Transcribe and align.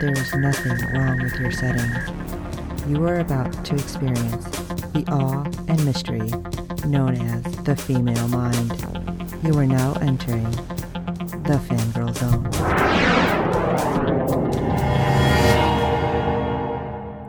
there 0.00 0.12
is 0.12 0.34
nothing 0.34 0.78
wrong 0.94 1.22
with 1.22 1.38
your 1.38 1.50
setting. 1.50 1.90
You 2.88 3.04
are 3.06 3.18
about 3.18 3.52
to 3.66 3.74
experience 3.74 4.48
the 4.94 5.04
awe 5.10 5.44
and 5.68 5.84
mystery 5.84 6.30
known 6.88 7.16
as 7.16 7.42
the 7.64 7.76
female 7.76 8.26
mind. 8.28 8.72
You 9.44 9.58
are 9.58 9.66
now 9.66 9.92
entering 10.00 10.50
the 11.42 11.60
fangirl 11.68 12.16
zone. 12.16 12.44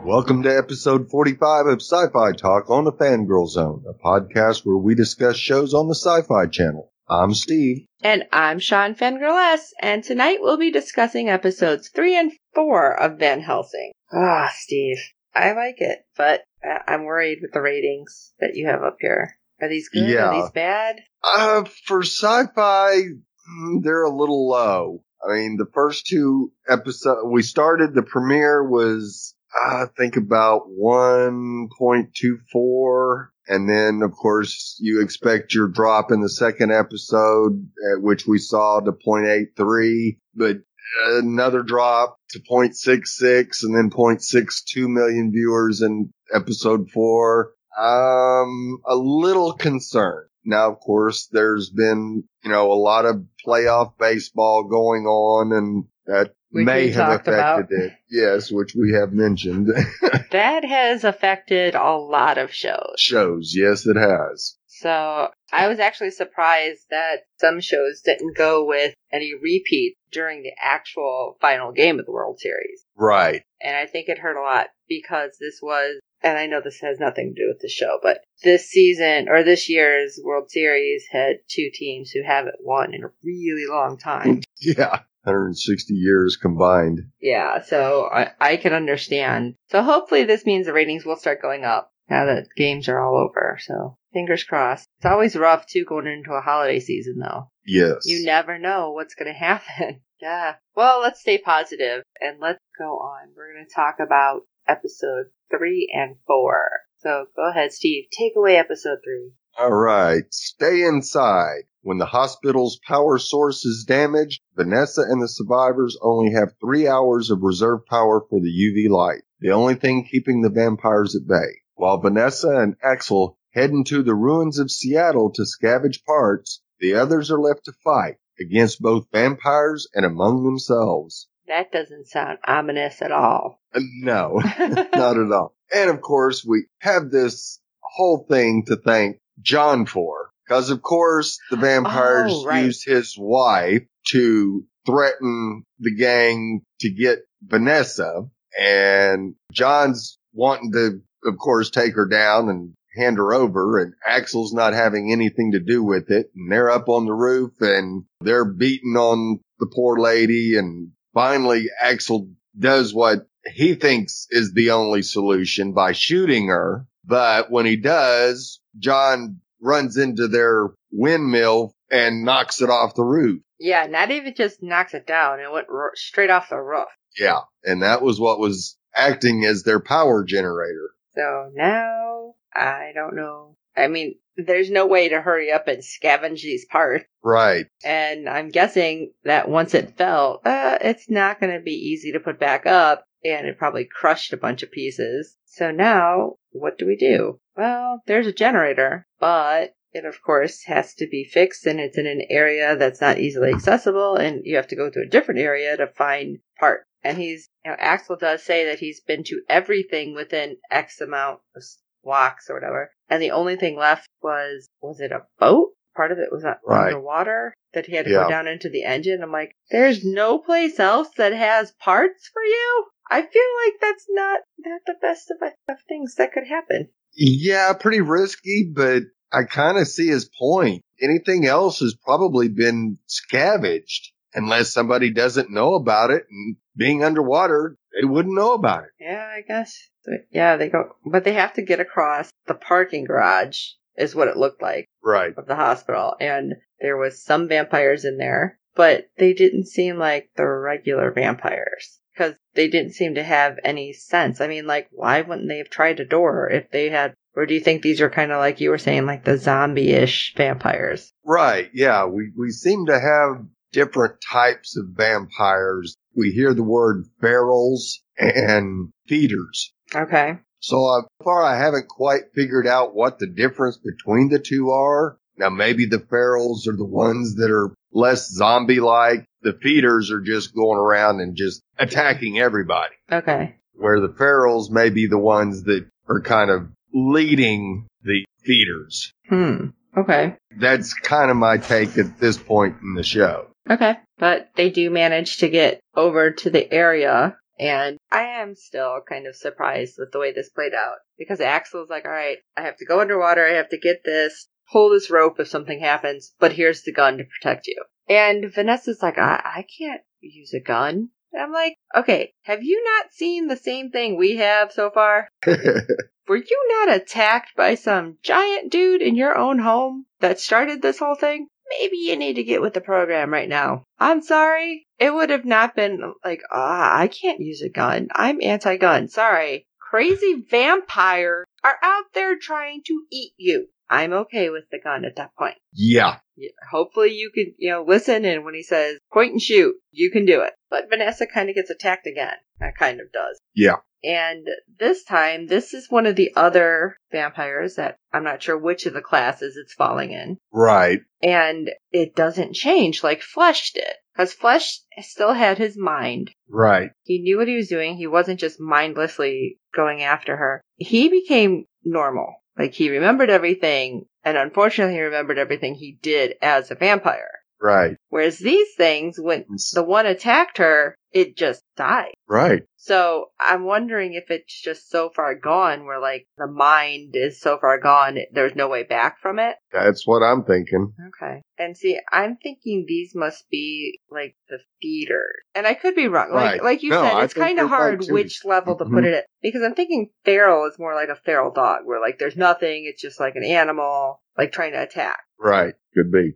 Welcome 0.06 0.42
to 0.44 0.56
episode 0.56 1.10
45 1.10 1.66
of 1.66 1.82
Sci-Fi 1.82 2.32
Talk 2.32 2.70
on 2.70 2.84
the 2.84 2.92
Fangirl 2.92 3.48
Zone, 3.48 3.84
a 3.86 3.92
podcast 3.92 4.64
where 4.64 4.78
we 4.78 4.94
discuss 4.94 5.36
shows 5.36 5.74
on 5.74 5.88
the 5.88 5.94
Sci-Fi 5.94 6.46
Channel. 6.46 6.90
I'm 7.06 7.34
Steve. 7.34 7.84
And 8.02 8.24
I'm 8.32 8.58
Sean 8.58 8.94
Fangirl 8.94 9.52
S. 9.52 9.74
And 9.78 10.02
tonight 10.02 10.38
we'll 10.40 10.56
be 10.56 10.70
discussing 10.70 11.28
episodes 11.28 11.90
3 11.94 12.16
and 12.16 12.32
4 12.54 13.00
of 13.00 13.18
Van 13.18 13.40
Helsing. 13.40 13.92
Ah, 14.12 14.52
Steve. 14.54 14.98
I 15.34 15.52
like 15.52 15.80
it, 15.80 16.04
but 16.16 16.42
I'm 16.86 17.04
worried 17.04 17.38
with 17.40 17.52
the 17.52 17.62
ratings 17.62 18.34
that 18.40 18.54
you 18.54 18.66
have 18.66 18.82
up 18.82 18.96
here. 19.00 19.38
Are 19.60 19.68
these 19.68 19.88
good? 19.88 20.08
Yeah. 20.08 20.28
Are 20.28 20.42
these 20.42 20.50
bad? 20.50 20.96
Uh, 21.22 21.64
for 21.86 22.02
sci-fi, 22.02 22.96
mm, 22.96 23.82
they're 23.82 24.02
a 24.02 24.14
little 24.14 24.48
low. 24.48 25.04
I 25.24 25.34
mean, 25.34 25.56
the 25.56 25.70
first 25.72 26.06
two 26.06 26.52
episodes, 26.68 27.22
we 27.26 27.42
started, 27.42 27.94
the 27.94 28.02
premiere 28.02 28.68
was, 28.68 29.34
I 29.54 29.84
think 29.96 30.16
about 30.16 30.68
1.24. 30.68 33.28
And 33.48 33.68
then, 33.68 34.02
of 34.02 34.12
course, 34.12 34.76
you 34.80 35.00
expect 35.02 35.52
your 35.54 35.66
drop 35.68 36.12
in 36.12 36.20
the 36.20 36.28
second 36.28 36.70
episode, 36.72 37.68
at 37.92 38.02
which 38.02 38.26
we 38.26 38.38
saw 38.38 38.80
to 38.80 38.92
0.83. 38.92 40.18
But 40.34 40.58
another 41.06 41.62
drop 41.62 42.18
to 42.30 42.40
0.66 42.40 43.62
and 43.62 43.76
then 43.76 43.90
0.62 43.90 44.88
million 44.88 45.32
viewers 45.32 45.82
in 45.82 46.12
episode 46.32 46.90
four. 46.90 47.52
Um, 47.78 48.78
a 48.86 48.94
little 48.94 49.54
concerned. 49.54 50.28
Now, 50.44 50.72
of 50.72 50.80
course, 50.80 51.28
there's 51.30 51.70
been, 51.70 52.24
you 52.44 52.50
know, 52.50 52.72
a 52.72 52.74
lot 52.74 53.06
of 53.06 53.24
playoff 53.46 53.96
baseball 53.98 54.64
going 54.64 55.06
on 55.06 55.52
and 55.52 55.84
that 56.06 56.34
which 56.50 56.66
may 56.66 56.90
have 56.90 57.20
affected 57.20 57.34
about. 57.34 57.70
it. 57.70 57.92
Yes, 58.10 58.50
which 58.50 58.74
we 58.74 58.92
have 58.92 59.12
mentioned. 59.12 59.68
that 60.32 60.64
has 60.64 61.04
affected 61.04 61.74
a 61.74 61.96
lot 61.96 62.38
of 62.38 62.52
shows. 62.52 62.96
Shows, 62.98 63.54
yes, 63.56 63.86
it 63.86 63.96
has. 63.96 64.56
So 64.66 65.28
I 65.52 65.68
was 65.68 65.78
actually 65.78 66.10
surprised 66.10 66.86
that 66.90 67.20
some 67.38 67.60
shows 67.60 68.02
didn't 68.04 68.36
go 68.36 68.66
with 68.66 68.94
any 69.12 69.32
repeats 69.40 69.96
during 70.12 70.42
the 70.42 70.52
actual 70.60 71.36
final 71.40 71.72
game 71.72 71.98
of 71.98 72.06
the 72.06 72.12
World 72.12 72.38
Series. 72.38 72.84
Right. 72.96 73.42
And 73.60 73.76
I 73.76 73.86
think 73.86 74.08
it 74.08 74.18
hurt 74.18 74.36
a 74.36 74.42
lot 74.42 74.68
because 74.88 75.36
this 75.40 75.60
was, 75.62 76.00
and 76.22 76.38
I 76.38 76.46
know 76.46 76.60
this 76.62 76.80
has 76.80 77.00
nothing 77.00 77.34
to 77.34 77.42
do 77.42 77.48
with 77.48 77.60
the 77.60 77.68
show, 77.68 77.98
but 78.02 78.22
this 78.44 78.68
season 78.68 79.28
or 79.28 79.42
this 79.42 79.68
year's 79.68 80.20
World 80.22 80.50
Series 80.50 81.04
had 81.10 81.36
two 81.48 81.70
teams 81.72 82.10
who 82.10 82.22
haven't 82.22 82.56
won 82.60 82.94
in 82.94 83.04
a 83.04 83.12
really 83.24 83.66
long 83.68 83.98
time. 83.98 84.42
yeah. 84.60 85.00
160 85.24 85.94
years 85.94 86.36
combined. 86.36 86.98
Yeah, 87.20 87.62
so 87.62 88.08
I, 88.12 88.32
I 88.40 88.56
can 88.56 88.72
understand. 88.72 89.54
So 89.70 89.80
hopefully 89.80 90.24
this 90.24 90.44
means 90.44 90.66
the 90.66 90.72
ratings 90.72 91.04
will 91.04 91.14
start 91.16 91.40
going 91.40 91.62
up 91.62 91.91
now 92.12 92.26
that 92.26 92.48
games 92.54 92.88
are 92.88 93.00
all 93.00 93.16
over. 93.16 93.58
So 93.62 93.96
fingers 94.12 94.44
crossed. 94.44 94.86
It's 94.98 95.06
always 95.06 95.34
rough 95.34 95.66
too 95.66 95.84
going 95.86 96.06
into 96.06 96.32
a 96.32 96.42
holiday 96.42 96.78
season 96.78 97.18
though. 97.18 97.48
Yes. 97.66 98.04
You 98.04 98.24
never 98.26 98.58
know 98.58 98.92
what's 98.92 99.14
going 99.14 99.32
to 99.32 99.38
happen. 99.38 100.02
yeah. 100.20 100.56
Well, 100.76 101.00
let's 101.00 101.20
stay 101.20 101.38
positive 101.38 102.02
and 102.20 102.38
let's 102.38 102.60
go 102.78 102.98
on. 102.98 103.28
We're 103.34 103.54
going 103.54 103.66
to 103.66 103.74
talk 103.74 103.96
about 103.98 104.42
episode 104.68 105.26
three 105.50 105.90
and 105.94 106.16
four. 106.26 106.62
So 106.98 107.26
go 107.34 107.48
ahead, 107.48 107.72
Steve. 107.72 108.04
Take 108.16 108.34
away 108.36 108.56
episode 108.56 108.98
three. 109.02 109.32
All 109.58 109.72
right. 109.72 110.24
Stay 110.30 110.82
inside. 110.82 111.62
When 111.80 111.98
the 111.98 112.06
hospital's 112.06 112.78
power 112.86 113.18
source 113.18 113.64
is 113.64 113.84
damaged, 113.88 114.40
Vanessa 114.54 115.02
and 115.02 115.20
the 115.20 115.28
survivors 115.28 115.98
only 116.00 116.32
have 116.32 116.54
three 116.60 116.86
hours 116.86 117.30
of 117.30 117.42
reserve 117.42 117.86
power 117.86 118.22
for 118.28 118.38
the 118.38 118.46
UV 118.48 118.88
light, 118.88 119.22
the 119.40 119.50
only 119.50 119.74
thing 119.74 120.06
keeping 120.08 120.42
the 120.42 120.48
vampires 120.50 121.16
at 121.16 121.26
bay. 121.26 121.61
While 121.74 121.98
Vanessa 121.98 122.50
and 122.50 122.76
Axel 122.82 123.38
head 123.52 123.70
into 123.70 124.02
the 124.02 124.14
ruins 124.14 124.58
of 124.58 124.70
Seattle 124.70 125.30
to 125.32 125.42
scavenge 125.42 126.04
parts, 126.04 126.60
the 126.80 126.94
others 126.94 127.30
are 127.30 127.40
left 127.40 127.64
to 127.66 127.72
fight 127.84 128.16
against 128.40 128.80
both 128.80 129.06
vampires 129.12 129.88
and 129.94 130.04
among 130.04 130.44
themselves. 130.44 131.28
That 131.48 131.72
doesn't 131.72 132.08
sound 132.08 132.38
ominous 132.46 133.02
at 133.02 133.12
all. 133.12 133.60
Uh, 133.74 133.80
no, 134.00 134.40
not 134.94 135.18
at 135.18 135.32
all. 135.32 135.54
And 135.74 135.90
of 135.90 136.00
course, 136.00 136.44
we 136.44 136.66
have 136.80 137.10
this 137.10 137.60
whole 137.80 138.26
thing 138.28 138.64
to 138.66 138.76
thank 138.76 139.18
John 139.40 139.86
for. 139.86 140.30
Because 140.46 140.70
of 140.70 140.82
course, 140.82 141.38
the 141.50 141.56
vampires 141.56 142.32
oh, 142.34 142.44
right. 142.44 142.64
used 142.64 142.84
his 142.84 143.16
wife 143.16 143.82
to 144.08 144.64
threaten 144.84 145.64
the 145.78 145.94
gang 145.94 146.62
to 146.80 146.90
get 146.90 147.20
Vanessa. 147.42 148.28
And 148.58 149.34
John's 149.52 150.18
wanting 150.32 150.72
to 150.72 151.00
of 151.24 151.38
course, 151.38 151.70
take 151.70 151.94
her 151.94 152.06
down 152.06 152.48
and 152.48 152.74
hand 152.94 153.16
her 153.16 153.32
over 153.32 153.78
and 153.78 153.94
Axel's 154.06 154.52
not 154.52 154.74
having 154.74 155.12
anything 155.12 155.52
to 155.52 155.60
do 155.60 155.82
with 155.82 156.10
it. 156.10 156.30
And 156.34 156.50
they're 156.50 156.70
up 156.70 156.88
on 156.88 157.06
the 157.06 157.14
roof 157.14 157.52
and 157.60 158.04
they're 158.20 158.44
beating 158.44 158.96
on 158.96 159.40
the 159.58 159.70
poor 159.72 159.98
lady. 159.98 160.56
And 160.56 160.92
finally, 161.14 161.68
Axel 161.80 162.28
does 162.58 162.92
what 162.92 163.26
he 163.54 163.74
thinks 163.74 164.26
is 164.30 164.52
the 164.52 164.70
only 164.70 165.02
solution 165.02 165.72
by 165.72 165.92
shooting 165.92 166.48
her. 166.48 166.86
But 167.04 167.50
when 167.50 167.66
he 167.66 167.76
does, 167.76 168.60
John 168.78 169.40
runs 169.60 169.96
into 169.96 170.28
their 170.28 170.70
windmill 170.92 171.74
and 171.90 172.24
knocks 172.24 172.60
it 172.60 172.70
off 172.70 172.94
the 172.94 173.04
roof. 173.04 173.42
Yeah, 173.58 173.86
not 173.86 174.10
even 174.10 174.34
just 174.34 174.62
knocks 174.62 174.94
it 174.94 175.06
down. 175.06 175.40
It 175.40 175.50
went 175.50 175.66
straight 175.94 176.30
off 176.30 176.50
the 176.50 176.58
roof. 176.58 176.88
Yeah. 177.18 177.40
And 177.64 177.82
that 177.82 178.02
was 178.02 178.18
what 178.18 178.38
was 178.38 178.76
acting 178.94 179.44
as 179.44 179.62
their 179.62 179.80
power 179.80 180.24
generator. 180.24 180.90
So 181.14 181.50
now 181.54 182.34
I 182.54 182.92
don't 182.94 183.16
know. 183.16 183.56
I 183.76 183.88
mean, 183.88 184.16
there's 184.36 184.70
no 184.70 184.86
way 184.86 185.08
to 185.08 185.20
hurry 185.20 185.50
up 185.50 185.68
and 185.68 185.82
scavenge 185.82 186.42
these 186.42 186.66
parts. 186.66 187.04
Right. 187.22 187.66
And 187.84 188.28
I'm 188.28 188.50
guessing 188.50 189.12
that 189.24 189.48
once 189.48 189.74
it 189.74 189.96
fell, 189.96 190.40
uh, 190.44 190.78
it's 190.80 191.08
not 191.08 191.40
going 191.40 191.54
to 191.54 191.62
be 191.62 191.72
easy 191.72 192.12
to 192.12 192.20
put 192.20 192.38
back 192.38 192.66
up, 192.66 193.04
and 193.24 193.46
it 193.46 193.58
probably 193.58 193.88
crushed 193.90 194.32
a 194.32 194.38
bunch 194.38 194.62
of 194.62 194.70
pieces. 194.70 195.36
So 195.46 195.70
now, 195.70 196.36
what 196.50 196.78
do 196.78 196.86
we 196.86 196.96
do? 196.96 197.40
Well, 197.56 198.02
there's 198.06 198.26
a 198.26 198.32
generator, 198.32 199.06
but 199.20 199.74
it 199.92 200.06
of 200.06 200.22
course 200.22 200.64
has 200.64 200.94
to 200.94 201.06
be 201.06 201.24
fixed, 201.24 201.66
and 201.66 201.78
it's 201.78 201.98
in 201.98 202.06
an 202.06 202.22
area 202.30 202.76
that's 202.76 203.00
not 203.00 203.18
easily 203.18 203.52
accessible, 203.52 204.16
and 204.16 204.42
you 204.44 204.56
have 204.56 204.68
to 204.68 204.76
go 204.76 204.88
to 204.88 205.00
a 205.00 205.08
different 205.08 205.40
area 205.40 205.76
to 205.76 205.86
find 205.86 206.38
parts. 206.58 206.86
And 207.04 207.18
he's, 207.18 207.48
you 207.64 207.70
know, 207.70 207.76
Axel 207.78 208.16
does 208.16 208.42
say 208.42 208.66
that 208.66 208.78
he's 208.78 209.00
been 209.00 209.24
to 209.24 209.42
everything 209.48 210.14
within 210.14 210.56
X 210.70 211.00
amount 211.00 211.40
of 211.56 211.62
walks 212.02 212.48
or 212.48 212.54
whatever. 212.54 212.90
And 213.08 213.22
the 213.22 213.32
only 213.32 213.56
thing 213.56 213.76
left 213.76 214.08
was, 214.22 214.68
was 214.80 215.00
it 215.00 215.12
a 215.12 215.26
boat? 215.38 215.70
Part 215.96 216.12
of 216.12 216.18
it 216.18 216.32
was 216.32 216.44
right. 216.44 216.86
underwater 216.86 217.54
that 217.74 217.86
he 217.86 217.94
had 217.94 218.06
to 218.06 218.10
yeah. 218.10 218.22
go 218.24 218.28
down 218.30 218.46
into 218.46 218.70
the 218.70 218.84
engine. 218.84 219.20
I'm 219.22 219.32
like, 219.32 219.54
there's 219.70 220.04
no 220.04 220.38
place 220.38 220.78
else 220.80 221.08
that 221.16 221.32
has 221.32 221.72
parts 221.72 222.30
for 222.32 222.42
you? 222.42 222.84
I 223.10 223.20
feel 223.20 223.42
like 223.66 223.74
that's 223.80 224.06
not, 224.08 224.40
not 224.58 224.80
the 224.86 224.94
best 225.00 225.30
of, 225.30 225.36
of 225.68 225.76
things 225.86 226.14
that 226.14 226.32
could 226.32 226.46
happen. 226.46 226.88
Yeah, 227.14 227.74
pretty 227.74 228.00
risky, 228.00 228.70
but 228.74 229.02
I 229.30 229.44
kind 229.44 229.76
of 229.76 229.86
see 229.86 230.06
his 230.06 230.30
point. 230.38 230.82
Anything 231.00 231.46
else 231.46 231.80
has 231.80 231.94
probably 231.94 232.48
been 232.48 232.98
scavenged 233.06 234.12
unless 234.34 234.72
somebody 234.72 235.12
doesn't 235.12 235.50
know 235.50 235.74
about 235.74 236.10
it 236.10 236.24
and 236.30 236.56
being 236.76 237.04
underwater, 237.04 237.76
they 237.94 238.06
wouldn't 238.06 238.34
know 238.34 238.54
about 238.54 238.84
it. 238.84 238.90
Yeah, 238.98 239.26
I 239.36 239.42
guess. 239.42 239.90
Yeah, 240.30 240.56
they 240.56 240.68
go, 240.68 240.96
but 241.04 241.24
they 241.24 241.34
have 241.34 241.54
to 241.54 241.62
get 241.62 241.80
across 241.80 242.30
the 242.46 242.54
parking 242.54 243.04
garage 243.04 243.60
is 243.96 244.14
what 244.14 244.28
it 244.28 244.36
looked 244.36 244.62
like. 244.62 244.86
Right. 245.02 245.36
Of 245.36 245.46
the 245.46 245.56
hospital. 245.56 246.14
And 246.20 246.54
there 246.80 246.96
was 246.96 247.22
some 247.22 247.48
vampires 247.48 248.04
in 248.04 248.18
there, 248.18 248.58
but 248.74 249.08
they 249.18 249.32
didn't 249.32 249.66
seem 249.66 249.98
like 249.98 250.30
the 250.36 250.46
regular 250.46 251.12
vampires. 251.12 251.98
Cause 252.16 252.34
they 252.54 252.68
didn't 252.68 252.92
seem 252.92 253.14
to 253.14 253.22
have 253.22 253.58
any 253.64 253.94
sense. 253.94 254.42
I 254.42 254.46
mean, 254.46 254.66
like, 254.66 254.88
why 254.90 255.22
wouldn't 255.22 255.48
they 255.48 255.58
have 255.58 255.70
tried 255.70 255.98
a 255.98 256.04
door 256.04 256.50
if 256.50 256.70
they 256.70 256.90
had 256.90 257.14
or 257.34 257.46
do 257.46 257.54
you 257.54 257.60
think 257.60 257.82
these 257.82 258.00
are 258.00 258.10
kind 258.10 258.30
of 258.30 258.38
like 258.38 258.60
you 258.60 258.70
were 258.70 258.78
saying, 258.78 259.06
like 259.06 259.24
the 259.24 259.38
zombie-ish 259.38 260.34
vampires? 260.36 261.12
Right. 261.24 261.70
Yeah. 261.72 262.04
We, 262.06 262.30
we 262.36 262.50
seem 262.50 262.86
to 262.86 263.00
have 263.00 263.46
different 263.72 264.16
types 264.30 264.76
of 264.76 264.88
vampires. 264.90 265.96
We 266.14 266.30
hear 266.30 266.54
the 266.54 266.62
word 266.62 267.06
ferals 267.22 267.98
and 268.18 268.90
feeders. 269.06 269.72
Okay. 269.94 270.38
So 270.60 270.86
uh, 270.86 271.02
far 271.24 271.42
I 271.42 271.58
haven't 271.58 271.88
quite 271.88 272.32
figured 272.34 272.66
out 272.66 272.94
what 272.94 273.18
the 273.18 273.26
difference 273.26 273.78
between 273.78 274.28
the 274.28 274.38
two 274.38 274.70
are. 274.70 275.18
Now 275.36 275.50
maybe 275.50 275.86
the 275.86 275.98
ferals 275.98 276.68
are 276.68 276.76
the 276.76 276.84
ones 276.84 277.36
that 277.36 277.50
are 277.50 277.74
less 277.92 278.28
zombie-like. 278.28 279.24
The 279.42 279.58
feeders 279.60 280.10
are 280.10 280.20
just 280.20 280.54
going 280.54 280.78
around 280.78 281.20
and 281.20 281.36
just 281.36 281.62
attacking 281.78 282.38
everybody. 282.38 282.94
Okay. 283.10 283.56
Where 283.72 284.00
the 284.00 284.08
ferals 284.12 284.70
may 284.70 284.90
be 284.90 285.08
the 285.08 285.18
ones 285.18 285.64
that 285.64 285.86
are 286.08 286.20
kind 286.20 286.50
of 286.50 286.68
leading 286.94 287.88
the 288.02 288.24
feeders. 288.44 289.12
Hmm. 289.28 289.68
Okay. 289.96 290.36
That's 290.58 290.94
kind 290.94 291.30
of 291.30 291.36
my 291.36 291.58
take 291.58 291.98
at 291.98 292.18
this 292.18 292.38
point 292.38 292.76
in 292.82 292.94
the 292.94 293.02
show. 293.02 293.48
Okay. 293.68 293.96
But 294.18 294.50
they 294.56 294.70
do 294.70 294.90
manage 294.90 295.38
to 295.38 295.48
get 295.48 295.80
over 295.94 296.30
to 296.30 296.50
the 296.50 296.72
area. 296.72 297.36
And 297.58 297.98
I 298.10 298.22
am 298.22 298.54
still 298.54 299.00
kind 299.08 299.26
of 299.26 299.36
surprised 299.36 299.94
with 299.98 300.10
the 300.10 300.18
way 300.18 300.32
this 300.32 300.48
played 300.48 300.74
out 300.74 300.96
because 301.18 301.40
Axel's 301.40 301.90
like, 301.90 302.04
all 302.04 302.10
right, 302.10 302.38
I 302.56 302.62
have 302.62 302.76
to 302.78 302.86
go 302.86 303.00
underwater. 303.00 303.46
I 303.46 303.52
have 303.52 303.68
to 303.68 303.78
get 303.78 304.02
this, 304.04 304.48
pull 304.72 304.90
this 304.90 305.10
rope 305.10 305.38
if 305.38 305.48
something 305.48 305.78
happens, 305.78 306.34
but 306.40 306.52
here's 306.52 306.82
the 306.82 306.92
gun 306.92 307.18
to 307.18 307.24
protect 307.24 307.66
you. 307.66 307.84
And 308.08 308.52
Vanessa's 308.52 309.02
like, 309.02 309.18
I, 309.18 309.40
I 309.44 309.66
can't 309.78 310.02
use 310.20 310.54
a 310.54 310.60
gun. 310.60 311.10
And 311.32 311.42
I'm 311.42 311.52
like, 311.52 311.76
okay, 311.96 312.32
have 312.42 312.62
you 312.62 312.82
not 312.84 313.12
seen 313.12 313.46
the 313.46 313.56
same 313.56 313.90
thing 313.90 314.16
we 314.16 314.36
have 314.36 314.72
so 314.72 314.90
far? 314.90 315.28
Were 315.46 316.36
you 316.36 316.84
not 316.86 316.96
attacked 316.96 317.56
by 317.56 317.74
some 317.74 318.18
giant 318.22 318.70
dude 318.70 319.02
in 319.02 319.16
your 319.16 319.36
own 319.36 319.58
home 319.58 320.06
that 320.20 320.40
started 320.40 320.82
this 320.82 320.98
whole 320.98 321.16
thing? 321.16 321.48
Maybe 321.78 321.96
you 321.96 322.16
need 322.16 322.34
to 322.34 322.44
get 322.44 322.60
with 322.60 322.74
the 322.74 322.80
program 322.80 323.32
right 323.32 323.48
now. 323.48 323.84
I'm 323.98 324.22
sorry. 324.22 324.86
It 324.98 325.12
would 325.12 325.30
have 325.30 325.44
not 325.44 325.74
been 325.74 326.14
like, 326.24 326.42
ah, 326.52 326.98
I 326.98 327.08
can't 327.08 327.40
use 327.40 327.62
a 327.62 327.68
gun. 327.68 328.08
I'm 328.14 328.42
anti 328.42 328.76
gun. 328.76 329.08
Sorry. 329.08 329.66
Crazy 329.78 330.44
vampires 330.50 331.46
are 331.64 331.76
out 331.82 332.04
there 332.14 332.36
trying 332.38 332.82
to 332.86 333.04
eat 333.10 333.32
you. 333.36 333.68
I'm 333.92 334.12
okay 334.14 334.48
with 334.48 334.64
the 334.70 334.80
gun 334.80 335.04
at 335.04 335.16
that 335.16 335.36
point. 335.36 335.56
Yeah. 335.72 336.18
yeah. 336.34 336.48
Hopefully 336.70 337.12
you 337.12 337.30
can, 337.34 337.54
you 337.58 337.70
know, 337.70 337.84
listen 337.86 338.24
and 338.24 338.42
when 338.42 338.54
he 338.54 338.62
says 338.62 338.96
point 339.12 339.32
and 339.32 339.42
shoot, 339.42 339.74
you 339.90 340.10
can 340.10 340.24
do 340.24 340.40
it. 340.40 340.54
But 340.70 340.88
Vanessa 340.88 341.26
kind 341.26 341.50
of 341.50 341.54
gets 341.54 341.68
attacked 341.68 342.06
again. 342.06 342.36
That 342.62 342.76
kind 342.76 343.00
of 343.00 343.12
does. 343.12 343.40
Yeah. 343.54 343.76
And 344.04 344.48
this 344.80 345.04
time, 345.04 345.46
this 345.46 345.74
is 345.74 345.90
one 345.90 346.06
of 346.06 346.16
the 346.16 346.32
other 346.34 346.96
vampires 347.12 347.76
that 347.76 347.96
I'm 348.12 348.24
not 348.24 348.42
sure 348.42 348.58
which 348.58 348.86
of 348.86 348.94
the 348.94 349.00
classes 349.00 349.56
it's 349.56 349.74
falling 349.74 350.12
in. 350.12 350.38
Right. 350.52 351.00
And 351.22 351.70
it 351.92 352.16
doesn't 352.16 352.54
change 352.54 353.04
like 353.04 353.22
Flesh 353.22 353.72
did. 353.72 353.94
Because 354.12 354.32
Flesh 354.32 354.80
still 355.00 355.32
had 355.32 355.58
his 355.58 355.78
mind. 355.78 356.32
Right. 356.48 356.90
He 357.04 357.20
knew 357.20 357.38
what 357.38 357.48
he 357.48 357.56
was 357.56 357.68
doing. 357.68 357.96
He 357.96 358.06
wasn't 358.06 358.40
just 358.40 358.60
mindlessly 358.60 359.58
going 359.74 360.02
after 360.02 360.36
her. 360.36 360.60
He 360.76 361.08
became 361.08 361.64
normal. 361.84 362.34
Like 362.58 362.74
he 362.74 362.90
remembered 362.90 363.30
everything, 363.30 364.04
and 364.24 364.36
unfortunately, 364.36 364.96
he 364.96 365.00
remembered 365.00 365.38
everything 365.38 365.74
he 365.74 365.98
did 366.02 366.34
as 366.42 366.70
a 366.70 366.74
vampire. 366.74 367.30
Right. 367.62 367.96
Whereas 368.08 368.38
these 368.38 368.74
things, 368.76 369.20
when 369.20 369.44
the 369.72 369.84
one 369.84 370.04
attacked 370.04 370.58
her, 370.58 370.96
it 371.12 371.36
just 371.36 371.62
died. 371.76 372.12
Right. 372.28 372.62
So 372.76 373.26
I'm 373.38 373.64
wondering 373.64 374.14
if 374.14 374.30
it's 374.30 374.60
just 374.60 374.90
so 374.90 375.10
far 375.14 375.36
gone 375.36 375.84
where 375.84 376.00
like 376.00 376.26
the 376.36 376.48
mind 376.48 377.12
is 377.14 377.40
so 377.40 377.58
far 377.60 377.78
gone, 377.78 378.18
there's 378.32 378.56
no 378.56 378.68
way 378.68 378.82
back 378.82 379.20
from 379.20 379.38
it. 379.38 379.54
That's 379.70 380.04
what 380.06 380.24
I'm 380.24 380.42
thinking. 380.42 380.92
Okay. 381.08 381.42
And 381.56 381.76
see, 381.76 382.00
I'm 382.10 382.36
thinking 382.42 382.84
these 382.88 383.12
must 383.14 383.48
be 383.48 384.00
like 384.10 384.34
the 384.48 384.58
feeders. 384.80 385.42
And 385.54 385.64
I 385.64 385.74
could 385.74 385.94
be 385.94 386.08
wrong. 386.08 386.30
Right. 386.32 386.54
Like, 386.54 386.62
like 386.62 386.82
you 386.82 386.90
No, 386.90 387.02
said, 387.02 387.22
it's 387.22 387.34
kind 387.34 387.60
of 387.60 387.68
hard 387.68 388.06
which 388.08 388.44
level 388.44 388.76
to 388.76 388.84
put 388.84 388.92
mm-hmm. 388.92 389.04
it 389.04 389.14
at. 389.14 389.26
Because 389.40 389.62
I'm 389.62 389.74
thinking 389.74 390.10
feral 390.24 390.66
is 390.66 390.80
more 390.80 390.96
like 390.96 391.10
a 391.10 391.20
feral 391.24 391.52
dog 391.52 391.82
where 391.84 392.00
like 392.00 392.18
there's 392.18 392.36
nothing, 392.36 392.86
it's 392.86 393.02
just 393.02 393.20
like 393.20 393.36
an 393.36 393.44
animal, 393.44 394.20
like 394.36 394.50
trying 394.50 394.72
to 394.72 394.82
attack. 394.82 395.20
Right. 395.38 395.74
Could 395.94 396.10
be. 396.10 396.32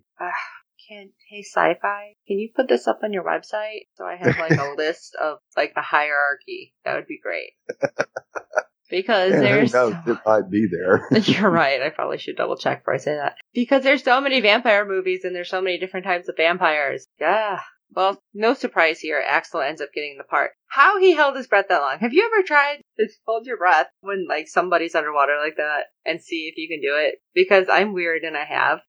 Can 0.89 1.11
hey 1.29 1.43
sci-fi? 1.43 2.15
Can 2.29 2.39
you 2.39 2.51
put 2.55 2.69
this 2.69 2.87
up 2.87 3.01
on 3.03 3.13
your 3.13 3.25
website 3.25 3.87
so 3.95 4.05
I 4.05 4.17
have 4.17 4.39
like 4.39 4.59
a 4.59 4.75
list 4.77 5.17
of 5.21 5.39
like 5.57 5.75
the 5.75 5.83
hierarchy? 5.83 6.75
That 6.85 6.95
would 6.95 7.07
be 7.07 7.21
great. 7.23 7.53
Because 8.89 9.33
Yeah, 9.33 9.41
there's 9.41 9.73
knows? 9.75 9.95
It 10.07 10.19
might 10.25 10.49
be 10.51 10.69
there. 10.71 11.09
you're 11.25 11.51
right. 11.51 11.83
I 11.83 11.91
probably 11.91 12.19
should 12.19 12.37
double 12.37 12.57
check 12.57 12.81
before 12.83 12.95
I 12.95 12.99
say 12.99 13.17
that. 13.17 13.35
Because 13.53 13.83
there's 13.83 14.05
so 14.05 14.21
many 14.21 14.41
vampire 14.41 14.87
movies 14.87 15.25
and 15.25 15.35
there's 15.35 15.51
so 15.51 15.61
many 15.61 15.79
different 15.79 16.07
types 16.07 16.29
of 16.29 16.37
vampires. 16.37 17.07
Yeah. 17.21 17.61
Well, 17.95 18.21
no 18.35 18.55
surprise 18.55 19.01
here. 19.01 19.23
Axel 19.27 19.61
ends 19.61 19.81
up 19.81 19.89
getting 19.95 20.17
the 20.19 20.25
part. 20.25 20.53
How 20.69 20.99
he 21.01 21.15
held 21.15 21.37
his 21.37 21.47
breath 21.47 21.67
that 21.69 21.81
long. 21.81 21.99
Have 21.99 22.13
you 22.13 22.31
ever 22.33 22.47
tried 22.47 22.81
to 22.99 23.09
hold 23.27 23.47
your 23.47 23.57
breath 23.57 23.89
when 24.01 24.27
like 24.29 24.49
somebody's 24.49 24.95
underwater 24.95 25.37
like 25.43 25.57
that 25.57 25.87
and 26.05 26.21
see 26.21 26.49
if 26.53 26.57
you 26.57 26.69
can 26.69 26.81
do 26.81 26.97
it? 26.97 27.17
Because 27.35 27.69
I'm 27.69 27.93
weird 27.93 28.23
and 28.23 28.37
I 28.37 28.45
have. 28.45 28.81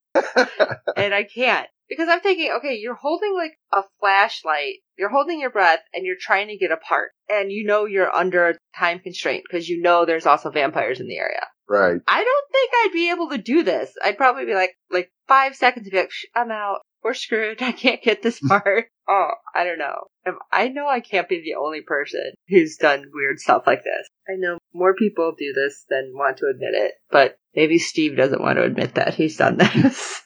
and 0.96 1.14
I 1.14 1.24
can't. 1.24 1.68
Because 1.90 2.10
I'm 2.10 2.20
thinking, 2.20 2.52
okay, 2.58 2.76
you're 2.76 2.96
holding 2.96 3.34
like 3.34 3.58
a 3.74 3.84
flashlight, 4.00 4.76
you're 4.98 5.10
holding 5.10 5.40
your 5.40 5.50
breath, 5.50 5.80
and 5.94 6.06
you're 6.06 6.16
trying 6.20 6.48
to 6.48 6.58
get 6.58 6.72
apart. 6.72 7.12
And 7.30 7.52
you 7.52 7.66
know 7.66 7.86
you're 7.86 8.14
under 8.14 8.50
a 8.50 8.56
time 8.78 9.00
constraint 9.00 9.44
because 9.50 9.70
you 9.70 9.82
know 9.82 10.06
there's 10.06 10.26
also 10.26 10.50
vampires 10.52 11.00
in 11.00 11.08
the 11.08 11.18
area. 11.18 11.46
right. 11.70 12.00
I 12.08 12.24
don't 12.24 12.52
think 12.52 12.72
I'd 12.74 12.94
be 12.94 13.10
able 13.10 13.30
to 13.30 13.38
do 13.38 13.64
this. 13.64 13.92
I'd 14.04 14.18
probably 14.18 14.46
be 14.46 14.54
like, 14.56 14.76
like 14.92 15.12
five 15.28 15.56
seconds 15.56 15.86
to 15.86 15.92
be 15.92 15.98
like, 15.98 16.12
I'm 16.36 16.52
out. 16.52 16.80
We're 17.04 17.14
screwed. 17.14 17.62
I 17.62 17.72
can't 17.72 18.02
get 18.02 18.22
this 18.22 18.40
part. 18.48 18.88
Oh, 19.10 19.30
I 19.56 19.64
don't 19.64 19.80
know. 19.80 20.06
If- 20.26 20.36
I 20.52 20.68
know 20.70 20.88
I 20.88 21.00
can't 21.00 21.30
be 21.30 21.42
the 21.42 21.56
only 21.60 21.82
person 21.82 22.34
who's 22.48 22.78
done 22.78 23.06
weird 23.14 23.40
stuff 23.40 23.64
like 23.66 23.84
this. 23.84 24.08
I 24.28 24.34
know 24.38 24.58
more 24.74 24.94
people 24.96 25.34
do 25.38 25.54
this 25.54 25.86
than 25.90 26.12
want 26.14 26.38
to 26.38 26.48
admit 26.54 26.74
it, 26.74 26.94
but 27.12 27.38
maybe 27.56 27.78
Steve 27.78 28.18
doesn't 28.18 28.42
want 28.42 28.58
to 28.58 28.64
admit 28.64 28.96
that 28.96 29.14
he's 29.14 29.38
done 29.38 29.58
this. 29.58 30.22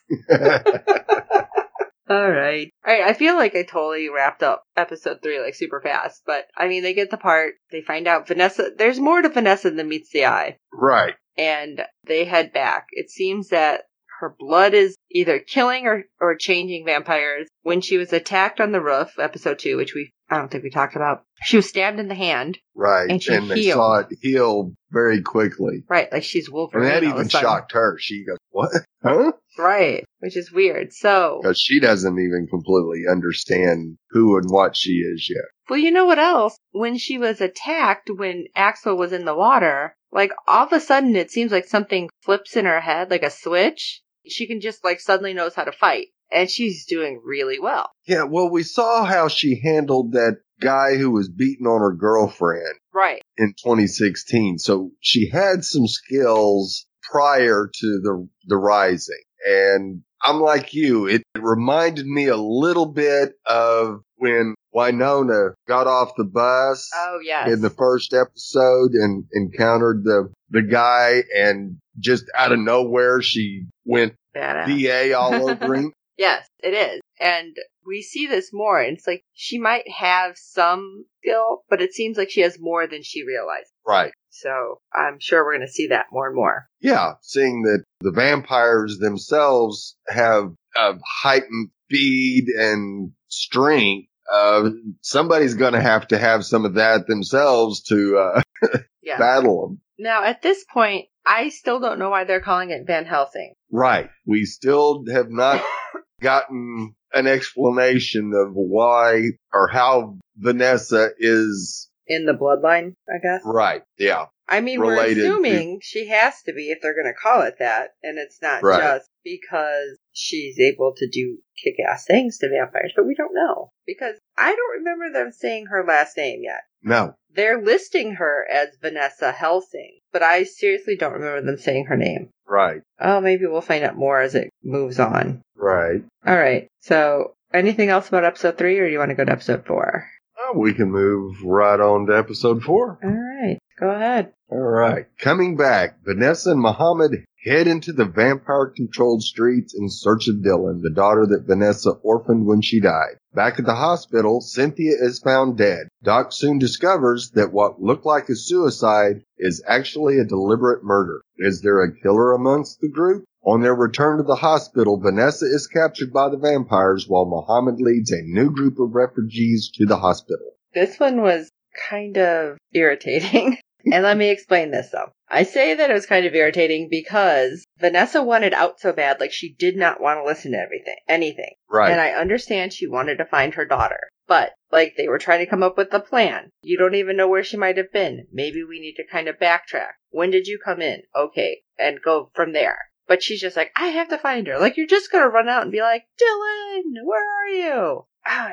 All 2.10 2.30
right. 2.30 2.70
All 2.86 2.94
right. 2.94 3.04
I 3.04 3.14
feel 3.14 3.36
like 3.36 3.56
I 3.56 3.64
totally 3.64 4.10
wrapped 4.10 4.44
up 4.44 4.64
episode 4.76 5.20
three 5.24 5.40
like 5.40 5.56
super 5.56 5.80
fast, 5.82 6.24
but 6.26 6.44
I 6.58 6.68
mean, 6.68 6.84
they 6.84 6.94
get 6.94 7.10
the 7.10 7.18
part. 7.18 7.54
They 7.72 7.82
find 7.82 8.06
out 8.06 8.28
Vanessa. 8.28 8.72
There's 8.78 9.00
more 9.00 9.22
to 9.22 9.30
Vanessa 9.30 9.72
than 9.72 9.88
meets 9.88 10.10
the 10.12 10.26
eye, 10.26 10.58
right. 10.74 11.14
and 11.38 11.82
they 12.06 12.26
head 12.26 12.52
back. 12.52 12.88
It 12.92 13.10
seems 13.10 13.50
that 13.50 13.84
her 14.22 14.34
blood 14.40 14.74
is 14.74 14.96
either 15.12 15.40
killing 15.40 15.86
or 15.86 16.04
or 16.20 16.36
changing 16.36 16.86
vampires. 16.86 17.48
When 17.64 17.82
she 17.82 17.98
was 17.98 18.14
attacked 18.14 18.60
on 18.62 18.72
the 18.72 18.82
roof, 18.82 19.10
episode 19.20 19.60
two, 19.60 19.78
which 19.78 19.94
we 19.94 20.12
I 20.30 20.38
don't 20.38 20.50
think 20.50 20.64
we 20.64 20.70
talked 20.70 20.96
about, 20.96 21.24
she 21.44 21.58
was 21.58 21.68
stabbed 21.68 22.00
in 22.00 22.08
the 22.08 22.16
hand. 22.16 22.58
Right. 22.74 23.10
And 23.10 23.22
she 23.22 23.36
they 23.38 23.62
healed. 23.62 23.76
saw 23.76 24.00
it 24.00 24.08
heal 24.22 24.72
very 24.92 25.22
quickly. 25.22 25.84
Right, 25.90 26.10
like 26.12 26.24
she's 26.24 26.48
And 26.48 26.54
Wolverine. 26.54 26.86
that 26.88 27.04
all 27.04 27.10
of 27.12 27.16
a 27.18 27.20
even 27.20 27.30
shocked 27.30 27.74
her. 27.74 27.98
She 28.00 28.24
goes, 28.26 28.38
what? 28.50 28.70
Huh? 29.04 29.34
Right, 29.58 30.06
which 30.20 30.38
is 30.38 30.52
weird. 30.52 30.94
So, 30.94 31.40
Because 31.42 31.60
she 31.60 31.82
doesn't 31.82 32.18
even 32.18 32.48
completely 32.50 33.04
understand 33.12 33.98
who 34.12 34.38
and 34.38 34.50
what 34.50 34.78
she 34.78 34.92
is 35.00 35.28
yet. 35.30 35.44
Well, 35.70 35.80
you 35.80 35.92
know 35.92 36.06
what 36.06 36.20
else? 36.20 36.56
When 36.72 36.98
she 36.98 37.18
was 37.18 37.42
attacked, 37.42 38.10
when 38.10 38.46
Axel 38.56 38.96
was 38.98 39.12
in 39.12 39.26
the 39.26 39.36
water, 39.36 39.96
like 40.14 40.32
all 40.48 40.66
of 40.66 40.72
a 40.74 40.80
sudden 40.80 41.16
it 41.18 41.32
seems 41.32 41.52
like 41.52 41.66
something 41.66 42.10
flips 42.24 42.56
in 42.56 42.64
her 42.66 42.80
head, 42.80 43.10
like 43.12 43.24
a 43.24 43.30
switch. 43.30 44.02
She 44.28 44.48
can 44.48 44.62
just 44.62 44.84
like 44.84 45.00
suddenly 45.00 45.34
knows 45.34 45.56
how 45.56 45.64
to 45.64 45.72
fight. 45.72 46.08
And 46.34 46.50
she's 46.50 46.86
doing 46.86 47.22
really 47.26 47.60
well. 47.60 47.90
Yeah, 48.08 48.24
well, 48.24 48.50
we 48.50 48.64
saw 48.64 49.04
how 49.04 49.28
she 49.28 49.60
handled 49.62 50.14
that 50.14 50.38
guy 50.62 50.96
who 50.96 51.12
was 51.12 51.28
beating 51.28 51.68
on 51.68 51.82
her 51.82 51.92
girlfriend 51.94 52.78
Right. 52.94 53.22
in 53.38 53.54
2016. 53.62 54.58
So 54.60 54.92
she 55.02 55.30
had 55.30 55.66
some 55.66 55.88
skills 55.88 56.86
prior 57.12 57.70
to 57.74 58.00
the, 58.02 58.30
the 58.46 58.56
rising. 58.56 59.22
And 59.46 60.04
I'm 60.24 60.40
like 60.40 60.74
you. 60.74 61.08
It, 61.08 61.24
it 61.36 61.42
reminded 61.44 62.06
me 62.06 62.28
a 62.28 62.38
little 62.38 62.86
bit 62.86 63.34
of 63.46 64.02
when 64.16 64.56
Winona 64.72 65.56
got 65.68 65.88
off 65.88 66.12
the 66.16 66.24
bus 66.24 66.90
Oh, 66.96 67.20
yes. 67.22 67.50
in 67.52 67.62
the 67.62 67.72
first 67.72 68.14
episode 68.14 68.92
and 68.94 69.26
encountered 69.34 70.04
the, 70.06 70.32
the 70.50 70.62
guy 70.62 71.24
and 71.36 71.78
just 72.00 72.24
out 72.38 72.52
of 72.54 72.60
nowhere 72.60 73.22
she 73.22 73.66
went 73.86 74.16
Badass. 74.36 74.68
VA 74.68 75.18
all 75.18 75.50
over 75.50 75.76
him. 75.76 75.94
Yes, 76.18 76.48
it 76.60 76.74
is. 76.74 77.02
And 77.20 77.56
we 77.86 78.02
see 78.02 78.28
this 78.28 78.52
more. 78.54 78.80
And 78.80 78.98
it's 78.98 79.08
like 79.08 79.24
she 79.34 79.58
might 79.60 79.90
have 79.90 80.34
some 80.36 81.06
skill, 81.22 81.64
but 81.70 81.82
it 81.82 81.94
seems 81.94 82.18
like 82.18 82.30
she 82.30 82.42
has 82.42 82.60
more 82.60 82.88
than 82.88 83.02
she 83.04 83.24
realized. 83.26 83.72
Right. 83.88 84.12
So 84.30 84.80
I'm 84.94 85.18
sure 85.20 85.44
we're 85.44 85.58
going 85.58 85.68
to 85.68 85.74
see 85.74 85.88
that 85.88 86.08
more 86.12 86.28
and 86.28 86.36
more. 86.36 86.68
Yeah, 86.80 87.14
seeing 87.22 87.64
that 87.64 87.84
the 88.02 88.12
vampires 88.12 88.98
themselves 89.00 89.96
have 90.08 90.54
a 90.78 90.94
heightened 91.22 91.72
speed 91.92 92.46
and 92.58 93.12
strength, 93.28 94.08
uh, 94.32 94.70
somebody's 95.02 95.56
going 95.56 95.74
to 95.74 95.82
have 95.82 96.08
to 96.08 96.18
have 96.18 96.46
some 96.46 96.66
of 96.66 96.76
that 96.76 97.08
themselves 97.08 97.84
to 97.84 98.18
uh, 98.18 98.42
yeah. 99.04 99.18
battle 99.18 99.68
them. 99.68 99.82
Now, 100.00 100.24
at 100.24 100.42
this 100.42 100.64
point, 100.72 101.08
I 101.26 101.50
still 101.50 101.80
don't 101.80 102.00
know 102.00 102.10
why 102.10 102.24
they're 102.24 102.42
calling 102.42 102.72
it 102.72 102.88
Van 102.88 103.06
Helsing. 103.06 103.54
Right. 103.72 104.10
We 104.26 104.46
still 104.46 105.04
have 105.12 105.30
not 105.30 105.64
gotten 106.22 106.96
an 107.14 107.28
explanation 107.28 108.32
of 108.34 108.54
why 108.54 109.32
or 109.54 109.68
how 109.68 110.18
Vanessa 110.38 111.12
is 111.18 111.90
in 112.08 112.26
the 112.26 112.34
bloodline, 112.34 112.94
I 113.10 113.20
guess. 113.22 113.42
Right. 113.46 113.84
Yeah. 113.98 114.26
I 114.48 114.60
mean, 114.60 114.82
we're 114.82 115.02
assuming 115.06 115.80
to... 115.80 115.86
she 115.86 116.08
has 116.10 116.42
to 116.46 116.54
be 116.54 116.72
if 116.72 116.80
they're 116.82 116.96
going 116.96 117.06
to 117.06 117.14
call 117.14 117.42
it 117.44 117.56
that, 117.60 117.92
and 118.04 118.18
it's 118.18 118.42
not 118.42 118.64
right. 118.64 118.82
just 118.82 119.10
because 119.24 119.98
she's 120.12 120.60
able 120.60 120.94
to 120.98 121.08
do 121.10 121.38
kick-ass 121.64 122.06
things 122.06 122.38
to 122.40 122.50
vampires, 122.50 122.92
but 122.96 123.06
we 123.06 123.16
don't 123.16 123.34
know 123.34 123.72
because 123.86 124.16
I 124.38 124.54
don't 124.54 124.80
remember 124.80 125.14
them 125.14 125.32
saying 125.32 125.68
her 125.68 125.86
last 125.88 126.18
name 126.18 126.42
yet. 126.44 126.64
No. 126.84 127.16
They're 127.34 127.62
listing 127.62 128.16
her 128.16 128.46
as 128.52 128.70
Vanessa 128.82 129.32
Helsing, 129.32 130.00
but 130.12 130.22
I 130.22 130.44
seriously 130.44 130.98
don't 130.98 131.14
remember 131.14 131.42
them 131.42 131.58
saying 131.58 131.86
her 131.86 131.96
name. 131.96 132.30
Right. 132.46 132.82
Oh, 133.00 133.22
maybe 133.22 133.46
we'll 133.46 133.62
find 133.62 133.84
out 133.86 133.96
more 133.96 134.20
as 134.20 134.36
it 134.36 134.50
moves 134.64 135.00
on. 135.00 135.42
Right. 135.56 136.04
All 136.26 136.36
right. 136.36 136.68
So, 136.82 137.34
anything 137.54 137.90
else 137.90 138.10
about 138.10 138.26
episode 138.26 138.58
three, 138.58 138.78
or 138.80 138.88
do 138.88 138.92
you 138.92 139.00
want 139.00 139.10
to 139.10 139.16
go 139.16 139.24
to 139.24 139.32
episode 139.32 139.66
four? 139.66 140.10
Oh, 140.38 140.58
we 140.58 140.74
can 140.74 140.92
move 140.92 141.42
right 141.44 141.80
on 141.80 142.08
to 142.08 142.18
episode 142.18 142.64
four. 142.64 143.00
All 143.02 143.10
right. 143.10 143.60
Go 143.80 143.90
ahead. 143.90 144.34
All 144.50 144.58
right. 144.60 145.06
Coming 145.18 145.56
back, 145.56 146.04
Vanessa 146.04 146.52
and 146.52 146.62
Muhammad 146.62 147.24
head 147.44 147.68
into 147.68 147.92
the 147.92 148.06
vampire 148.06 148.68
controlled 148.68 149.24
streets 149.24 149.74
in 149.74 149.90
search 149.90 150.28
of 150.28 150.38
Dylan, 150.38 150.82
the 150.82 150.94
daughter 150.94 151.26
that 151.26 151.48
Vanessa 151.48 151.92
orphaned 152.04 152.46
when 152.46 152.62
she 152.62 152.80
died. 152.80 153.18
Back 153.34 153.60
at 153.60 153.66
the 153.66 153.76
hospital, 153.76 154.42
Cynthia 154.42 154.94
is 155.00 155.20
found 155.20 155.58
dead. 155.58 155.88
Doc 156.04 156.34
soon 156.34 156.60
discovers 156.60 157.32
that 157.32 157.52
what 157.52 157.82
looked 157.82 158.06
like 158.06 158.30
a 158.30 158.36
suicide 158.36 159.24
is 159.38 159.64
actually 159.68 160.20
a 160.20 160.26
deliberate 160.26 160.84
murder. 160.84 161.22
Is 161.38 161.62
there 161.62 161.82
a 161.82 161.96
killer 161.96 162.34
amongst 162.34 162.80
the 162.80 162.90
group? 162.90 163.24
On 163.44 163.62
their 163.62 163.74
return 163.74 164.18
to 164.18 164.24
the 164.24 164.36
hospital, 164.36 165.00
Vanessa 165.00 165.46
is 165.46 165.66
captured 165.66 166.14
by 166.14 166.30
the 166.30 166.38
vampires 166.38 167.06
while 167.08 167.26
Muhammad 167.26 167.82
leads 167.82 168.12
a 168.12 168.22
new 168.22 168.52
group 168.52 168.80
of 168.80 168.94
refugees 168.94 169.72
to 169.76 169.86
the 169.86 169.98
hospital. 169.98 170.52
This 170.76 171.00
one 171.00 171.22
was 171.22 171.50
kind 171.90 172.18
of 172.18 172.58
irritating. 172.74 173.58
and 173.92 174.04
let 174.04 174.18
me 174.18 174.30
explain 174.30 174.70
this 174.70 174.90
though. 174.92 175.12
I 175.34 175.44
say 175.44 175.74
that 175.74 175.90
it 175.90 175.94
was 175.94 176.06
kind 176.06 176.26
of 176.26 176.36
irritating 176.36 176.90
because 176.90 177.66
Vanessa 177.80 178.22
wanted 178.22 178.54
out 178.54 178.82
so 178.82 178.92
bad, 178.92 179.22
like 179.22 179.32
she 179.32 179.54
did 179.54 179.78
not 179.78 180.02
want 180.02 180.20
to 180.20 180.26
listen 180.26 180.52
to 180.52 180.58
everything, 180.58 180.98
anything. 181.08 181.54
Right. 181.70 181.90
And 181.90 182.02
I 182.02 182.12
understand 182.12 182.74
she 182.74 182.86
wanted 182.86 183.18
to 183.18 183.26
find 183.26 183.54
her 183.54 183.66
daughter, 183.66 184.10
but 184.28 184.52
like 184.72 184.96
they 184.98 185.08
were 185.08 185.18
trying 185.18 185.40
to 185.40 185.50
come 185.50 185.64
up 185.64 185.78
with 185.78 185.94
a 185.94 186.02
plan. 186.02 186.50
You 186.62 186.78
don't 186.78 186.96
even 186.96 187.16
know 187.16 187.30
where 187.30 187.46
she 187.46 187.56
might 187.56 187.78
have 187.78 187.94
been. 187.94 188.28
Maybe 188.32 188.64
we 188.64 188.82
need 188.82 188.96
to 188.96 189.08
kind 189.10 189.30
of 189.30 189.40
backtrack. 189.40 189.94
When 190.10 190.32
did 190.32 190.48
you 190.48 190.60
come 190.64 190.82
in? 190.82 191.04
Okay. 191.16 191.62
And 191.80 192.00
go 192.04 192.30
from 192.36 192.52
there. 192.52 192.78
But 193.08 193.24
she's 193.24 193.42
just 193.42 193.58
like, 193.58 193.72
I 193.76 193.88
have 193.88 194.10
to 194.10 194.18
find 194.18 194.48
her. 194.48 194.60
Like 194.60 194.76
you're 194.76 194.86
just 194.86 195.12
gonna 195.12 195.30
run 195.30 195.48
out 195.48 195.64
and 195.64 195.72
be 195.72 195.82
like, 195.82 196.04
Dylan, 196.22 197.06
where 197.06 197.26
are 197.26 197.50
you? 197.50 198.06
Ah, 198.26 198.52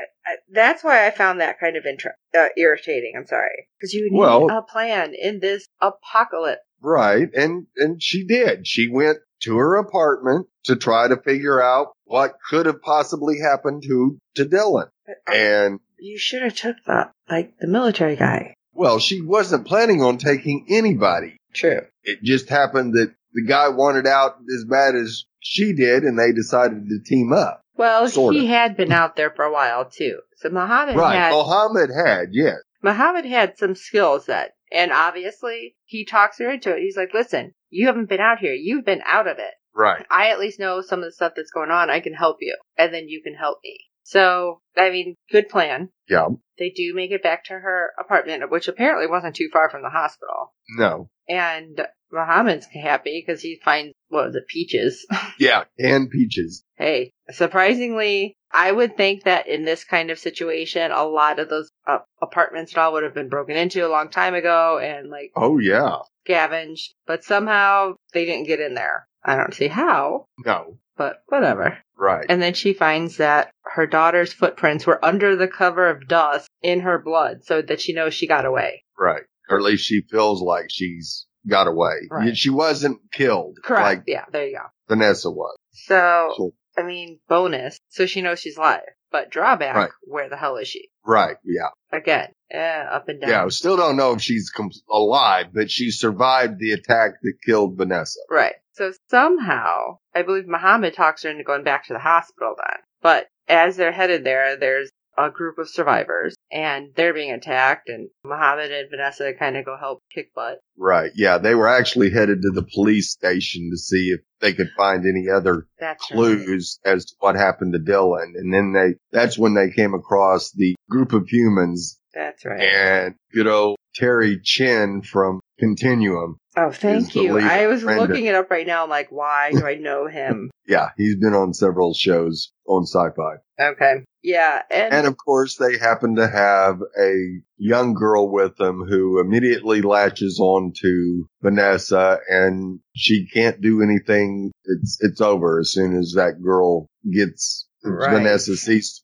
that's 0.50 0.82
why 0.82 1.06
I 1.06 1.10
found 1.10 1.40
that 1.40 1.60
kind 1.60 1.76
of 1.76 1.84
inter- 1.84 2.14
uh, 2.36 2.48
irritating. 2.56 3.12
I'm 3.16 3.26
sorry, 3.26 3.68
because 3.78 3.92
you 3.92 4.08
need 4.10 4.18
well, 4.18 4.48
a 4.50 4.62
plan 4.62 5.12
in 5.14 5.40
this 5.40 5.66
apocalypse. 5.80 6.62
Right, 6.80 7.28
and 7.34 7.66
and 7.76 8.02
she 8.02 8.24
did. 8.24 8.66
She 8.66 8.88
went 8.88 9.18
to 9.42 9.56
her 9.56 9.76
apartment 9.76 10.46
to 10.64 10.76
try 10.76 11.08
to 11.08 11.16
figure 11.16 11.62
out 11.62 11.88
what 12.04 12.36
could 12.48 12.66
have 12.66 12.82
possibly 12.82 13.38
happened 13.40 13.82
to 13.84 14.18
to 14.36 14.44
Dylan. 14.44 14.88
And 15.26 15.80
you 15.98 16.18
should 16.18 16.42
have 16.42 16.54
took 16.54 16.76
that, 16.86 17.12
like 17.28 17.58
the 17.58 17.66
military 17.66 18.16
guy. 18.16 18.54
Well, 18.72 18.98
she 18.98 19.20
wasn't 19.20 19.66
planning 19.66 20.02
on 20.02 20.18
taking 20.18 20.66
anybody. 20.68 21.36
True. 21.52 21.80
It 22.04 22.22
just 22.22 22.48
happened 22.48 22.94
that 22.94 23.12
the 23.32 23.44
guy 23.44 23.68
wanted 23.68 24.06
out 24.06 24.36
as 24.54 24.64
bad 24.64 24.94
as 24.94 25.24
she 25.40 25.72
did, 25.72 26.04
and 26.04 26.18
they 26.18 26.32
decided 26.32 26.88
to 26.88 27.00
team 27.04 27.32
up. 27.32 27.60
Well, 27.76 28.08
sort 28.08 28.34
he 28.34 28.42
of. 28.42 28.48
had 28.48 28.76
been 28.76 28.92
out 28.92 29.16
there 29.16 29.30
for 29.30 29.44
a 29.44 29.52
while 29.52 29.84
too. 29.84 30.20
So 30.36 30.50
Muhammad 30.50 30.96
right. 30.96 31.14
had 31.14 31.32
Muhammad 31.32 31.90
had, 31.90 32.28
yes. 32.32 32.56
Muhammad 32.82 33.24
had 33.24 33.58
some 33.58 33.74
skills 33.74 34.26
that 34.26 34.52
and 34.72 34.92
obviously 34.92 35.76
he 35.84 36.04
talks 36.04 36.38
her 36.38 36.50
into 36.50 36.74
it. 36.74 36.80
He's 36.80 36.96
like, 36.96 37.14
Listen, 37.14 37.54
you 37.70 37.86
haven't 37.86 38.08
been 38.08 38.20
out 38.20 38.38
here. 38.38 38.54
You've 38.54 38.84
been 38.84 39.02
out 39.04 39.26
of 39.26 39.38
it. 39.38 39.54
Right. 39.74 40.04
I 40.10 40.30
at 40.30 40.40
least 40.40 40.58
know 40.58 40.80
some 40.80 41.00
of 41.00 41.04
the 41.04 41.12
stuff 41.12 41.34
that's 41.36 41.50
going 41.52 41.70
on. 41.70 41.90
I 41.90 42.00
can 42.00 42.14
help 42.14 42.38
you. 42.40 42.56
And 42.76 42.92
then 42.92 43.08
you 43.08 43.22
can 43.22 43.34
help 43.34 43.58
me. 43.62 43.78
So, 44.02 44.62
I 44.76 44.90
mean, 44.90 45.16
good 45.30 45.50
plan. 45.50 45.90
Yeah. 46.08 46.28
They 46.58 46.70
do 46.70 46.94
make 46.94 47.10
it 47.10 47.22
back 47.22 47.44
to 47.44 47.52
her 47.52 47.90
apartment, 48.00 48.50
which 48.50 48.66
apparently 48.66 49.06
wasn't 49.06 49.36
too 49.36 49.50
far 49.52 49.68
from 49.68 49.82
the 49.82 49.90
hospital. 49.90 50.54
No. 50.76 51.10
And 51.28 51.78
Muhammad's 52.10 52.66
happy 52.66 53.22
because 53.24 53.42
he 53.42 53.60
finds, 53.62 53.92
what 54.08 54.26
was 54.26 54.34
it, 54.34 54.48
peaches? 54.48 55.06
Yeah, 55.38 55.64
and 55.78 56.10
peaches. 56.10 56.64
Hey, 56.76 57.12
surprisingly, 57.30 58.34
I 58.50 58.72
would 58.72 58.96
think 58.96 59.24
that 59.24 59.46
in 59.46 59.64
this 59.64 59.84
kind 59.84 60.10
of 60.10 60.18
situation, 60.18 60.90
a 60.90 61.04
lot 61.04 61.38
of 61.38 61.48
those 61.48 61.70
uh, 61.88 61.98
apartments 62.22 62.72
and 62.72 62.78
all 62.78 62.92
would 62.92 63.02
have 63.02 63.14
been 63.14 63.28
broken 63.28 63.56
into 63.56 63.86
a 63.86 63.88
long 63.88 64.10
time 64.10 64.34
ago 64.34 64.78
and 64.78 65.08
like. 65.08 65.32
Oh, 65.34 65.58
yeah. 65.58 65.96
Scavenged, 66.24 66.94
but 67.06 67.24
somehow 67.24 67.94
they 68.12 68.26
didn't 68.26 68.46
get 68.46 68.60
in 68.60 68.74
there. 68.74 69.08
I 69.24 69.36
don't 69.36 69.54
see 69.54 69.68
how. 69.68 70.26
No. 70.44 70.78
But 70.96 71.22
whatever. 71.26 71.78
Right. 71.96 72.26
And 72.28 72.42
then 72.42 72.54
she 72.54 72.72
finds 72.74 73.16
that 73.16 73.50
her 73.62 73.86
daughter's 73.86 74.32
footprints 74.32 74.86
were 74.86 75.02
under 75.04 75.36
the 75.36 75.48
cover 75.48 75.88
of 75.88 76.06
dust 76.06 76.48
in 76.62 76.80
her 76.80 76.98
blood 76.98 77.44
so 77.44 77.62
that 77.62 77.80
she 77.80 77.92
knows 77.92 78.14
she 78.14 78.26
got 78.26 78.44
away. 78.44 78.84
Right. 78.98 79.22
Or 79.48 79.58
at 79.58 79.64
least 79.64 79.84
she 79.84 80.02
feels 80.10 80.42
like 80.42 80.66
she's 80.68 81.26
got 81.48 81.66
away. 81.66 82.08
Right. 82.10 82.36
She 82.36 82.50
wasn't 82.50 83.00
killed. 83.12 83.58
Correct. 83.62 83.82
Like 83.82 84.02
yeah, 84.06 84.24
there 84.30 84.46
you 84.46 84.56
go. 84.56 84.66
Vanessa 84.88 85.30
was. 85.30 85.56
So, 85.72 86.34
so 86.36 86.52
I 86.78 86.82
mean, 86.82 87.18
bonus. 87.28 87.78
So 87.88 88.06
she 88.06 88.22
knows 88.22 88.40
she's 88.40 88.56
alive. 88.56 88.82
But 89.10 89.30
drawback, 89.30 89.74
right. 89.74 89.90
where 90.02 90.28
the 90.28 90.36
hell 90.36 90.56
is 90.58 90.68
she? 90.68 90.90
Right, 91.04 91.36
yeah. 91.42 91.70
Again, 91.90 92.28
eh, 92.50 92.82
up 92.82 93.08
and 93.08 93.20
down. 93.20 93.30
Yeah, 93.30 93.48
still 93.48 93.76
don't 93.76 93.96
know 93.96 94.12
if 94.12 94.20
she's 94.20 94.50
com- 94.50 94.70
alive, 94.90 95.46
but 95.54 95.70
she 95.70 95.90
survived 95.90 96.58
the 96.58 96.72
attack 96.72 97.12
that 97.22 97.32
killed 97.44 97.78
Vanessa. 97.78 98.20
Right. 98.30 98.56
So 98.72 98.92
somehow, 99.08 99.98
I 100.14 100.22
believe 100.22 100.46
Muhammad 100.46 100.94
talks 100.94 101.22
her 101.22 101.30
into 101.30 101.42
going 101.42 101.64
back 101.64 101.86
to 101.86 101.94
the 101.94 101.98
hospital 101.98 102.54
then. 102.56 102.80
But 103.00 103.28
as 103.48 103.76
they're 103.76 103.92
headed 103.92 104.24
there, 104.24 104.56
there's 104.56 104.90
a 105.18 105.30
group 105.30 105.58
of 105.58 105.68
survivors 105.68 106.36
and 106.50 106.92
they're 106.94 107.12
being 107.12 107.32
attacked 107.32 107.88
and 107.88 108.08
Muhammad 108.24 108.70
and 108.70 108.88
Vanessa 108.88 109.32
kind 109.36 109.56
of 109.56 109.64
go 109.64 109.76
help 109.76 110.02
kick 110.14 110.32
butt. 110.32 110.60
Right. 110.76 111.10
Yeah. 111.16 111.38
They 111.38 111.54
were 111.54 111.68
actually 111.68 112.10
headed 112.10 112.42
to 112.42 112.50
the 112.50 112.66
police 112.74 113.10
station 113.10 113.70
to 113.72 113.76
see 113.76 114.10
if 114.10 114.20
they 114.40 114.52
could 114.52 114.70
find 114.76 115.04
any 115.04 115.28
other 115.28 115.66
that's 115.80 116.06
clues 116.06 116.78
right. 116.84 116.92
as 116.92 117.06
to 117.06 117.14
what 117.18 117.34
happened 117.34 117.72
to 117.72 117.80
Dylan. 117.80 118.34
And 118.36 118.54
then 118.54 118.72
they, 118.72 118.94
that's 119.10 119.36
when 119.36 119.54
they 119.54 119.70
came 119.74 119.94
across 119.94 120.52
the 120.52 120.76
group 120.88 121.12
of 121.12 121.26
humans. 121.28 121.98
That's 122.14 122.44
right. 122.44 122.60
And, 122.60 123.14
you 123.32 123.42
know, 123.42 123.74
Terry 123.96 124.40
Chen 124.42 125.02
from 125.02 125.40
Continuum. 125.58 126.38
Oh, 126.56 126.70
thank 126.72 127.14
you. 127.14 127.38
I 127.38 127.66
was 127.66 127.82
looking 127.84 128.26
it 128.26 128.34
up 128.34 128.50
right 128.50 128.66
now. 128.66 128.84
I'm 128.84 128.90
like, 128.90 129.10
why 129.10 129.50
do 129.52 129.66
I 129.66 129.74
know 129.74 130.06
him? 130.06 130.50
yeah, 130.66 130.88
he's 130.96 131.16
been 131.16 131.34
on 131.34 131.54
several 131.54 131.94
shows 131.94 132.52
on 132.66 132.84
sci-fi. 132.84 133.36
Okay. 133.60 134.04
Yeah. 134.22 134.62
And, 134.70 134.92
and 134.92 135.06
of 135.06 135.16
course, 135.16 135.56
they 135.56 135.78
happen 135.78 136.16
to 136.16 136.28
have 136.28 136.80
a 137.00 137.40
young 137.56 137.94
girl 137.94 138.30
with 138.30 138.56
them 138.56 138.84
who 138.88 139.20
immediately 139.20 139.82
latches 139.82 140.38
on 140.40 140.72
to 140.80 141.26
Vanessa 141.42 142.18
and 142.28 142.80
she 142.94 143.26
can't 143.32 143.60
do 143.60 143.82
anything. 143.82 144.50
It's, 144.64 144.98
it's 145.00 145.20
over 145.20 145.60
as 145.60 145.72
soon 145.72 145.96
as 145.96 146.14
that 146.16 146.42
girl 146.42 146.88
gets 147.12 147.68
right. 147.84 148.12
Vanessa 148.12 148.56
sees 148.56 149.02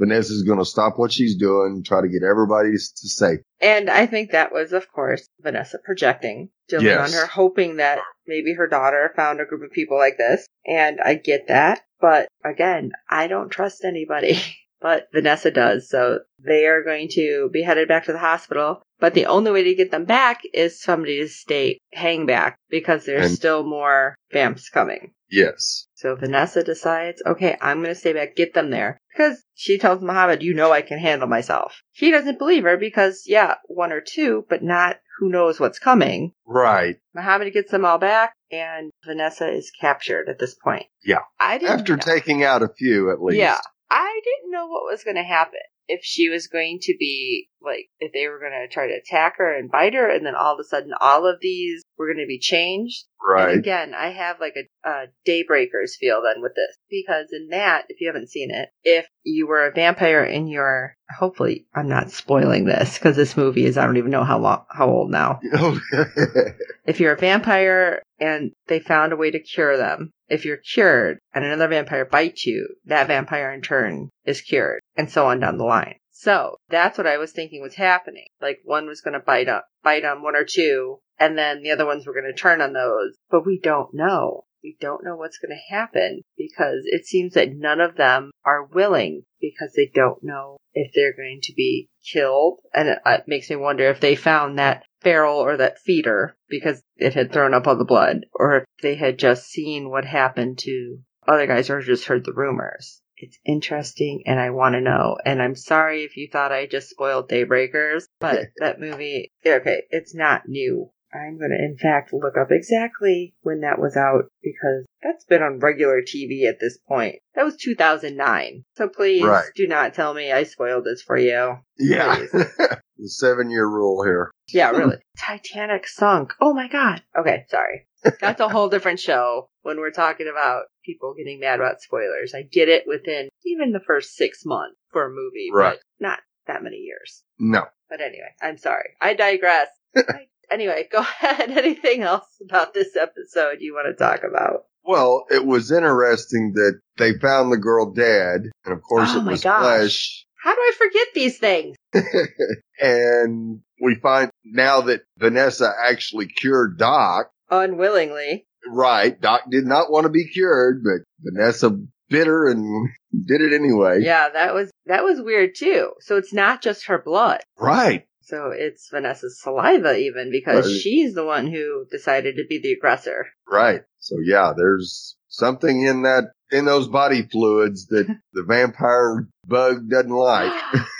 Vanessa's 0.00 0.42
going 0.42 0.58
to 0.58 0.64
stop 0.64 0.98
what 0.98 1.12
she's 1.12 1.36
doing, 1.36 1.84
try 1.84 2.00
to 2.00 2.08
get 2.08 2.22
everybody 2.22 2.72
to 2.72 2.78
safety. 2.78 3.44
And 3.60 3.90
I 3.90 4.06
think 4.06 4.30
that 4.30 4.52
was, 4.52 4.72
of 4.72 4.90
course, 4.90 5.28
Vanessa 5.40 5.78
projecting, 5.78 6.48
Dylan 6.72 6.82
yes. 6.82 7.14
on 7.14 7.20
her, 7.20 7.26
hoping 7.26 7.76
that 7.76 7.98
maybe 8.26 8.54
her 8.54 8.66
daughter 8.66 9.12
found 9.14 9.40
a 9.40 9.44
group 9.44 9.62
of 9.62 9.70
people 9.70 9.98
like 9.98 10.16
this. 10.16 10.46
And 10.66 11.00
I 11.00 11.14
get 11.14 11.48
that. 11.48 11.82
But 12.00 12.28
again, 12.44 12.92
I 13.08 13.26
don't 13.26 13.50
trust 13.50 13.84
anybody. 13.84 14.40
but 14.80 15.08
Vanessa 15.12 15.50
does. 15.50 15.88
So 15.88 16.20
they 16.38 16.66
are 16.66 16.82
going 16.82 17.08
to 17.12 17.50
be 17.52 17.62
headed 17.62 17.88
back 17.88 18.06
to 18.06 18.12
the 18.12 18.18
hospital. 18.18 18.82
But 18.98 19.14
the 19.14 19.26
only 19.26 19.50
way 19.50 19.64
to 19.64 19.74
get 19.74 19.90
them 19.90 20.04
back 20.04 20.42
is 20.52 20.80
somebody 20.80 21.20
to 21.20 21.28
stay, 21.28 21.78
hang 21.92 22.26
back 22.26 22.58
because 22.68 23.06
there's 23.06 23.26
and 23.26 23.34
still 23.34 23.64
more 23.64 24.14
vamps 24.30 24.68
coming. 24.68 25.12
Yes. 25.30 25.86
So 25.94 26.16
Vanessa 26.16 26.62
decides, 26.62 27.22
okay, 27.24 27.56
I'm 27.62 27.78
going 27.78 27.94
to 27.94 27.94
stay 27.94 28.12
back, 28.12 28.36
get 28.36 28.52
them 28.52 28.70
there. 28.70 28.98
Because 29.12 29.42
she 29.54 29.78
tells 29.78 30.02
Muhammad, 30.02 30.42
you 30.42 30.54
know 30.54 30.72
I 30.72 30.82
can 30.82 30.98
handle 30.98 31.28
myself. 31.28 31.80
He 31.92 32.10
doesn't 32.10 32.38
believe 32.38 32.64
her 32.64 32.76
because, 32.76 33.24
yeah, 33.26 33.54
one 33.66 33.92
or 33.92 34.00
two, 34.00 34.44
but 34.48 34.62
not 34.62 34.98
who 35.18 35.30
knows 35.30 35.60
what's 35.60 35.78
coming. 35.78 36.32
Right. 36.46 36.96
Muhammad 37.14 37.52
gets 37.52 37.70
them 37.70 37.84
all 37.84 37.98
back, 37.98 38.34
and 38.50 38.90
Vanessa 39.04 39.48
is 39.50 39.70
captured 39.80 40.28
at 40.28 40.38
this 40.38 40.54
point. 40.54 40.86
Yeah. 41.04 41.20
I 41.38 41.58
didn't 41.58 41.80
After 41.80 41.96
know. 41.96 42.02
taking 42.02 42.42
out 42.44 42.62
a 42.62 42.68
few, 42.68 43.10
at 43.10 43.22
least. 43.22 43.38
Yeah. 43.38 43.58
I 43.90 44.20
didn't 44.24 44.52
know 44.52 44.66
what 44.66 44.90
was 44.90 45.04
going 45.04 45.16
to 45.16 45.22
happen. 45.22 45.60
If 45.88 46.00
she 46.04 46.28
was 46.28 46.46
going 46.46 46.78
to 46.82 46.94
be 46.98 47.48
like 47.60 47.88
if 47.98 48.12
they 48.12 48.28
were 48.28 48.38
going 48.38 48.52
to 48.52 48.72
try 48.72 48.86
to 48.86 48.94
attack 48.94 49.38
her 49.38 49.52
and 49.52 49.70
bite 49.70 49.94
her, 49.94 50.08
and 50.08 50.24
then 50.24 50.36
all 50.36 50.54
of 50.54 50.60
a 50.60 50.64
sudden 50.64 50.92
all 51.00 51.26
of 51.26 51.40
these 51.40 51.82
were 52.00 52.06
going 52.06 52.24
to 52.24 52.26
be 52.26 52.38
changed. 52.38 53.04
Right. 53.22 53.50
And 53.50 53.58
again, 53.58 53.94
I 53.94 54.08
have 54.08 54.40
like 54.40 54.54
a, 54.56 54.88
a 54.88 55.06
Daybreakers 55.28 55.96
feel 56.00 56.22
then 56.22 56.42
with 56.42 56.54
this 56.54 56.78
because 56.90 57.26
in 57.30 57.48
that, 57.50 57.84
if 57.90 58.00
you 58.00 58.08
haven't 58.08 58.30
seen 58.30 58.50
it, 58.50 58.70
if 58.82 59.06
you 59.22 59.46
were 59.46 59.66
a 59.66 59.72
vampire 59.72 60.24
in 60.24 60.48
your 60.48 60.96
hopefully 61.10 61.66
I'm 61.74 61.88
not 61.88 62.10
spoiling 62.10 62.64
this 62.64 62.96
because 62.96 63.16
this 63.16 63.36
movie 63.36 63.66
is 63.66 63.76
I 63.76 63.84
don't 63.84 63.98
even 63.98 64.10
know 64.10 64.24
how 64.24 64.38
long 64.38 64.64
how 64.70 64.88
old 64.88 65.10
now. 65.10 65.40
if 66.86 67.00
you're 67.00 67.12
a 67.12 67.18
vampire 67.18 68.02
and 68.18 68.52
they 68.68 68.80
found 68.80 69.12
a 69.12 69.16
way 69.16 69.30
to 69.30 69.38
cure 69.38 69.76
them, 69.76 70.10
if 70.28 70.46
you're 70.46 70.56
cured 70.56 71.18
and 71.34 71.44
another 71.44 71.68
vampire 71.68 72.06
bites 72.06 72.46
you, 72.46 72.66
that 72.86 73.08
vampire 73.08 73.52
in 73.52 73.60
turn 73.60 74.08
is 74.24 74.40
cured, 74.40 74.80
and 74.96 75.10
so 75.10 75.26
on 75.26 75.40
down 75.40 75.58
the 75.58 75.64
line. 75.64 75.96
So 76.22 76.58
that's 76.68 76.98
what 76.98 77.06
I 77.06 77.16
was 77.16 77.32
thinking 77.32 77.62
was 77.62 77.76
happening. 77.76 78.26
Like 78.42 78.60
one 78.62 78.86
was 78.86 79.00
going 79.00 79.14
to 79.14 79.20
bite 79.20 79.48
up, 79.48 79.64
bite 79.82 80.04
on 80.04 80.22
one 80.22 80.36
or 80.36 80.44
two, 80.44 80.98
and 81.18 81.38
then 81.38 81.62
the 81.62 81.70
other 81.70 81.86
ones 81.86 82.06
were 82.06 82.12
going 82.12 82.30
to 82.30 82.38
turn 82.38 82.60
on 82.60 82.74
those. 82.74 83.16
But 83.30 83.46
we 83.46 83.58
don't 83.58 83.94
know. 83.94 84.44
We 84.62 84.76
don't 84.78 85.02
know 85.02 85.16
what's 85.16 85.38
going 85.38 85.56
to 85.56 85.74
happen 85.74 86.20
because 86.36 86.82
it 86.84 87.06
seems 87.06 87.32
that 87.32 87.56
none 87.56 87.80
of 87.80 87.96
them 87.96 88.32
are 88.44 88.66
willing 88.66 89.22
because 89.40 89.72
they 89.74 89.90
don't 89.94 90.22
know 90.22 90.58
if 90.74 90.92
they're 90.94 91.16
going 91.16 91.40
to 91.44 91.54
be 91.54 91.88
killed. 92.04 92.60
And 92.74 92.90
it, 92.90 92.98
it 93.06 93.24
makes 93.26 93.48
me 93.48 93.56
wonder 93.56 93.88
if 93.88 94.00
they 94.00 94.14
found 94.14 94.58
that 94.58 94.84
feral 95.00 95.38
or 95.38 95.56
that 95.56 95.78
feeder 95.78 96.36
because 96.50 96.82
it 96.96 97.14
had 97.14 97.32
thrown 97.32 97.54
up 97.54 97.66
all 97.66 97.76
the 97.76 97.84
blood 97.86 98.26
or 98.34 98.58
if 98.58 98.64
they 98.82 98.96
had 98.96 99.18
just 99.18 99.48
seen 99.48 99.88
what 99.88 100.04
happened 100.04 100.58
to 100.58 100.98
other 101.26 101.46
guys 101.46 101.70
or 101.70 101.80
just 101.80 102.04
heard 102.04 102.26
the 102.26 102.34
rumors. 102.34 102.99
It's 103.20 103.38
interesting 103.44 104.22
and 104.26 104.40
I 104.40 104.50
want 104.50 104.74
to 104.74 104.80
know. 104.80 105.18
And 105.24 105.42
I'm 105.42 105.54
sorry 105.54 106.04
if 106.04 106.16
you 106.16 106.28
thought 106.32 106.52
I 106.52 106.66
just 106.66 106.88
spoiled 106.88 107.28
Daybreakers, 107.28 108.04
but 108.18 108.46
that 108.58 108.80
movie, 108.80 109.30
okay, 109.46 109.82
it's 109.90 110.14
not 110.14 110.48
new. 110.48 110.90
I'm 111.12 111.38
going 111.38 111.50
to, 111.50 111.56
in 111.56 111.76
fact, 111.76 112.12
look 112.12 112.36
up 112.40 112.52
exactly 112.52 113.34
when 113.42 113.62
that 113.62 113.80
was 113.80 113.96
out 113.96 114.26
because 114.42 114.86
that's 115.02 115.24
been 115.24 115.42
on 115.42 115.58
regular 115.58 116.02
TV 116.02 116.48
at 116.48 116.60
this 116.60 116.78
point. 116.88 117.16
That 117.34 117.44
was 117.44 117.56
2009. 117.56 118.64
So 118.76 118.88
please 118.88 119.24
right. 119.24 119.44
do 119.56 119.66
not 119.66 119.94
tell 119.94 120.14
me 120.14 120.30
I 120.30 120.44
spoiled 120.44 120.84
this 120.84 121.02
for 121.02 121.18
you. 121.18 121.58
Yeah. 121.78 122.26
the 122.32 123.08
seven 123.08 123.50
year 123.50 123.66
rule 123.66 124.04
here. 124.04 124.30
Yeah, 124.48 124.70
really. 124.70 124.98
Titanic 125.18 125.88
sunk. 125.88 126.32
Oh 126.40 126.54
my 126.54 126.68
God. 126.68 127.02
Okay, 127.18 127.44
sorry. 127.48 127.88
That's 128.20 128.40
a 128.40 128.48
whole 128.48 128.68
different 128.68 129.00
show 129.00 129.49
when 129.62 129.78
we're 129.78 129.90
talking 129.90 130.28
about 130.30 130.64
people 130.84 131.14
getting 131.16 131.40
mad 131.40 131.60
about 131.60 131.80
spoilers. 131.80 132.34
I 132.34 132.42
get 132.42 132.68
it 132.68 132.84
within 132.86 133.28
even 133.44 133.72
the 133.72 133.80
first 133.80 134.14
six 134.14 134.44
months 134.44 134.76
for 134.92 135.06
a 135.06 135.10
movie, 135.10 135.50
right. 135.52 135.74
but 135.74 136.04
not 136.04 136.18
that 136.46 136.62
many 136.62 136.76
years. 136.76 137.22
No. 137.38 137.64
But 137.88 138.00
anyway, 138.00 138.34
I'm 138.42 138.58
sorry. 138.58 138.90
I 139.00 139.14
digress. 139.14 139.68
I 139.96 140.28
anyway, 140.50 140.88
go 140.90 140.98
ahead. 141.22 141.50
Anything 141.50 142.02
else 142.02 142.26
about 142.42 142.74
this 142.74 142.96
episode 142.96 143.58
you 143.60 143.74
want 143.74 143.96
to 143.96 144.04
talk 144.04 144.22
about? 144.24 144.64
Well, 144.84 145.24
it 145.30 145.44
was 145.44 145.70
interesting 145.70 146.52
that 146.54 146.80
they 146.96 147.12
found 147.18 147.52
the 147.52 147.58
girl 147.58 147.92
dead, 147.92 148.42
and 148.64 148.74
of 148.74 148.82
course 148.82 149.10
oh 149.12 149.20
it 149.20 149.24
was 149.24 149.42
gosh. 149.42 149.60
flesh. 149.60 150.26
How 150.42 150.54
do 150.54 150.60
I 150.60 150.72
forget 150.78 151.06
these 151.14 151.38
things? 151.38 151.76
and 152.80 153.60
we 153.80 153.96
find 153.96 154.30
now 154.42 154.80
that 154.82 155.02
Vanessa 155.18 155.70
actually 155.84 156.28
cured 156.28 156.78
Doc. 156.78 157.30
Unwillingly. 157.50 158.46
Right. 158.70 159.20
Doc 159.20 159.42
did 159.50 159.64
not 159.64 159.90
want 159.90 160.04
to 160.04 160.10
be 160.10 160.28
cured, 160.28 160.82
but 160.84 161.04
Vanessa 161.20 161.76
bit 162.08 162.26
her 162.26 162.50
and 162.50 162.88
did 163.26 163.40
it 163.40 163.52
anyway. 163.52 164.00
Yeah, 164.02 164.28
that 164.30 164.54
was 164.54 164.70
that 164.86 165.04
was 165.04 165.20
weird 165.20 165.54
too. 165.56 165.92
So 166.00 166.16
it's 166.16 166.32
not 166.32 166.62
just 166.62 166.86
her 166.86 167.00
blood. 167.02 167.40
Right. 167.58 168.06
So 168.22 168.52
it's 168.54 168.88
Vanessa's 168.90 169.40
saliva 169.40 169.96
even 169.96 170.30
because 170.30 170.66
right. 170.66 170.80
she's 170.80 171.14
the 171.14 171.24
one 171.24 171.48
who 171.48 171.86
decided 171.90 172.36
to 172.36 172.44
be 172.48 172.60
the 172.60 172.72
aggressor. 172.72 173.26
Right. 173.50 173.82
So 173.98 174.16
yeah, 174.24 174.52
there's 174.56 175.16
something 175.28 175.82
in 175.82 176.02
that, 176.02 176.30
in 176.52 176.64
those 176.64 176.86
body 176.86 177.26
fluids 177.30 177.86
that 177.86 178.06
the 178.32 178.44
vampire 178.44 179.28
bug 179.46 179.88
doesn't 179.88 180.10
like. 180.10 180.52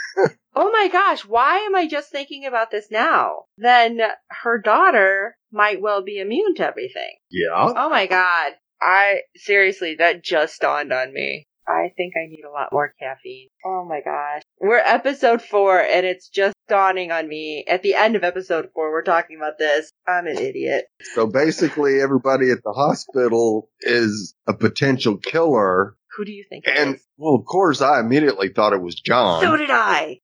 oh 0.55 0.71
my 0.71 0.89
gosh, 0.89 1.25
why 1.25 1.59
am 1.59 1.75
I 1.75 1.87
just 1.87 2.11
thinking 2.11 2.47
about 2.47 2.71
this 2.71 2.91
now? 2.91 3.45
Then 3.57 4.01
her 4.29 4.59
daughter 4.59 5.37
might 5.53 5.81
well 5.81 6.03
be 6.03 6.19
immune 6.19 6.55
to 6.57 6.67
everything. 6.67 7.17
Yeah. 7.31 7.73
Oh 7.77 7.91
my 7.91 8.07
god. 8.07 8.53
I, 8.83 9.23
seriously, 9.37 9.97
that 9.97 10.25
just 10.25 10.61
dawned 10.61 10.93
on 10.93 11.13
me. 11.13 11.47
I 11.69 11.93
think 11.97 12.15
I 12.17 12.27
need 12.29 12.45
a 12.45 12.51
lot 12.51 12.73
more 12.73 12.95
caffeine. 12.99 13.49
Oh 13.65 13.87
my 13.89 14.01
gosh. 14.05 14.43
We're 14.59 14.79
episode 14.79 15.41
four 15.41 15.81
and 15.81 16.05
it's 16.05 16.29
just 16.29 16.57
dawning 16.69 17.13
on 17.13 17.29
me. 17.29 17.65
At 17.69 17.83
the 17.83 17.95
end 17.95 18.17
of 18.17 18.25
episode 18.25 18.71
four, 18.75 18.91
we're 18.91 19.03
talking 19.03 19.37
about 19.37 19.59
this. 19.59 19.93
I'm 20.09 20.27
an 20.27 20.39
idiot. 20.39 20.87
So 21.15 21.27
basically 21.27 22.01
everybody 22.01 22.51
at 22.51 22.63
the 22.65 22.73
hospital 22.73 23.69
is 23.83 24.35
a 24.49 24.55
potential 24.55 25.19
killer. 25.19 25.97
Who 26.17 26.25
do 26.25 26.33
you 26.33 26.45
think 26.49 26.65
And, 26.67 26.99
well, 27.17 27.35
of 27.35 27.45
course, 27.45 27.81
I 27.81 28.01
immediately 28.01 28.49
thought 28.49 28.73
it 28.73 28.83
was 28.83 28.95
John. 28.95 29.43
So 29.43 29.57
did 29.57 29.71
I. 29.71 30.21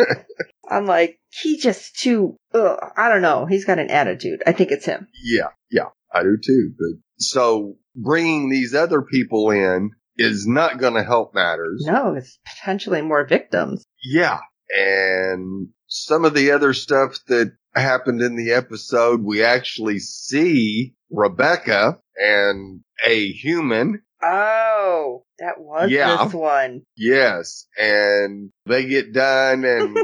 I'm 0.70 0.86
like, 0.86 1.18
he 1.30 1.58
just 1.58 1.96
too, 1.96 2.36
ugh, 2.52 2.78
I 2.96 3.08
don't 3.08 3.22
know. 3.22 3.46
He's 3.46 3.64
got 3.64 3.78
an 3.78 3.90
attitude. 3.90 4.42
I 4.46 4.52
think 4.52 4.70
it's 4.70 4.86
him. 4.86 5.08
Yeah, 5.22 5.48
yeah, 5.70 5.88
I 6.12 6.22
do 6.22 6.36
too. 6.42 6.72
But 6.78 7.00
so 7.18 7.76
bringing 7.94 8.50
these 8.50 8.74
other 8.74 9.02
people 9.02 9.50
in 9.50 9.90
is 10.16 10.46
not 10.46 10.78
going 10.78 10.94
to 10.94 11.04
help 11.04 11.34
matters. 11.34 11.84
No, 11.86 12.14
it's 12.14 12.38
potentially 12.44 13.02
more 13.02 13.26
victims. 13.26 13.84
Yeah. 14.02 14.40
And 14.70 15.68
some 15.86 16.24
of 16.24 16.34
the 16.34 16.50
other 16.50 16.74
stuff 16.74 17.18
that 17.28 17.52
happened 17.74 18.20
in 18.20 18.36
the 18.36 18.52
episode, 18.52 19.22
we 19.22 19.42
actually 19.42 19.98
see 20.00 20.94
Rebecca 21.10 21.98
and 22.16 22.80
a 23.06 23.30
human. 23.30 24.02
Oh, 24.22 25.24
that 25.38 25.60
was 25.60 25.90
yeah. 25.90 26.24
this 26.24 26.34
one. 26.34 26.82
Yes. 26.96 27.66
And 27.76 28.50
they 28.66 28.86
get 28.86 29.12
done 29.12 29.64
and 29.64 29.98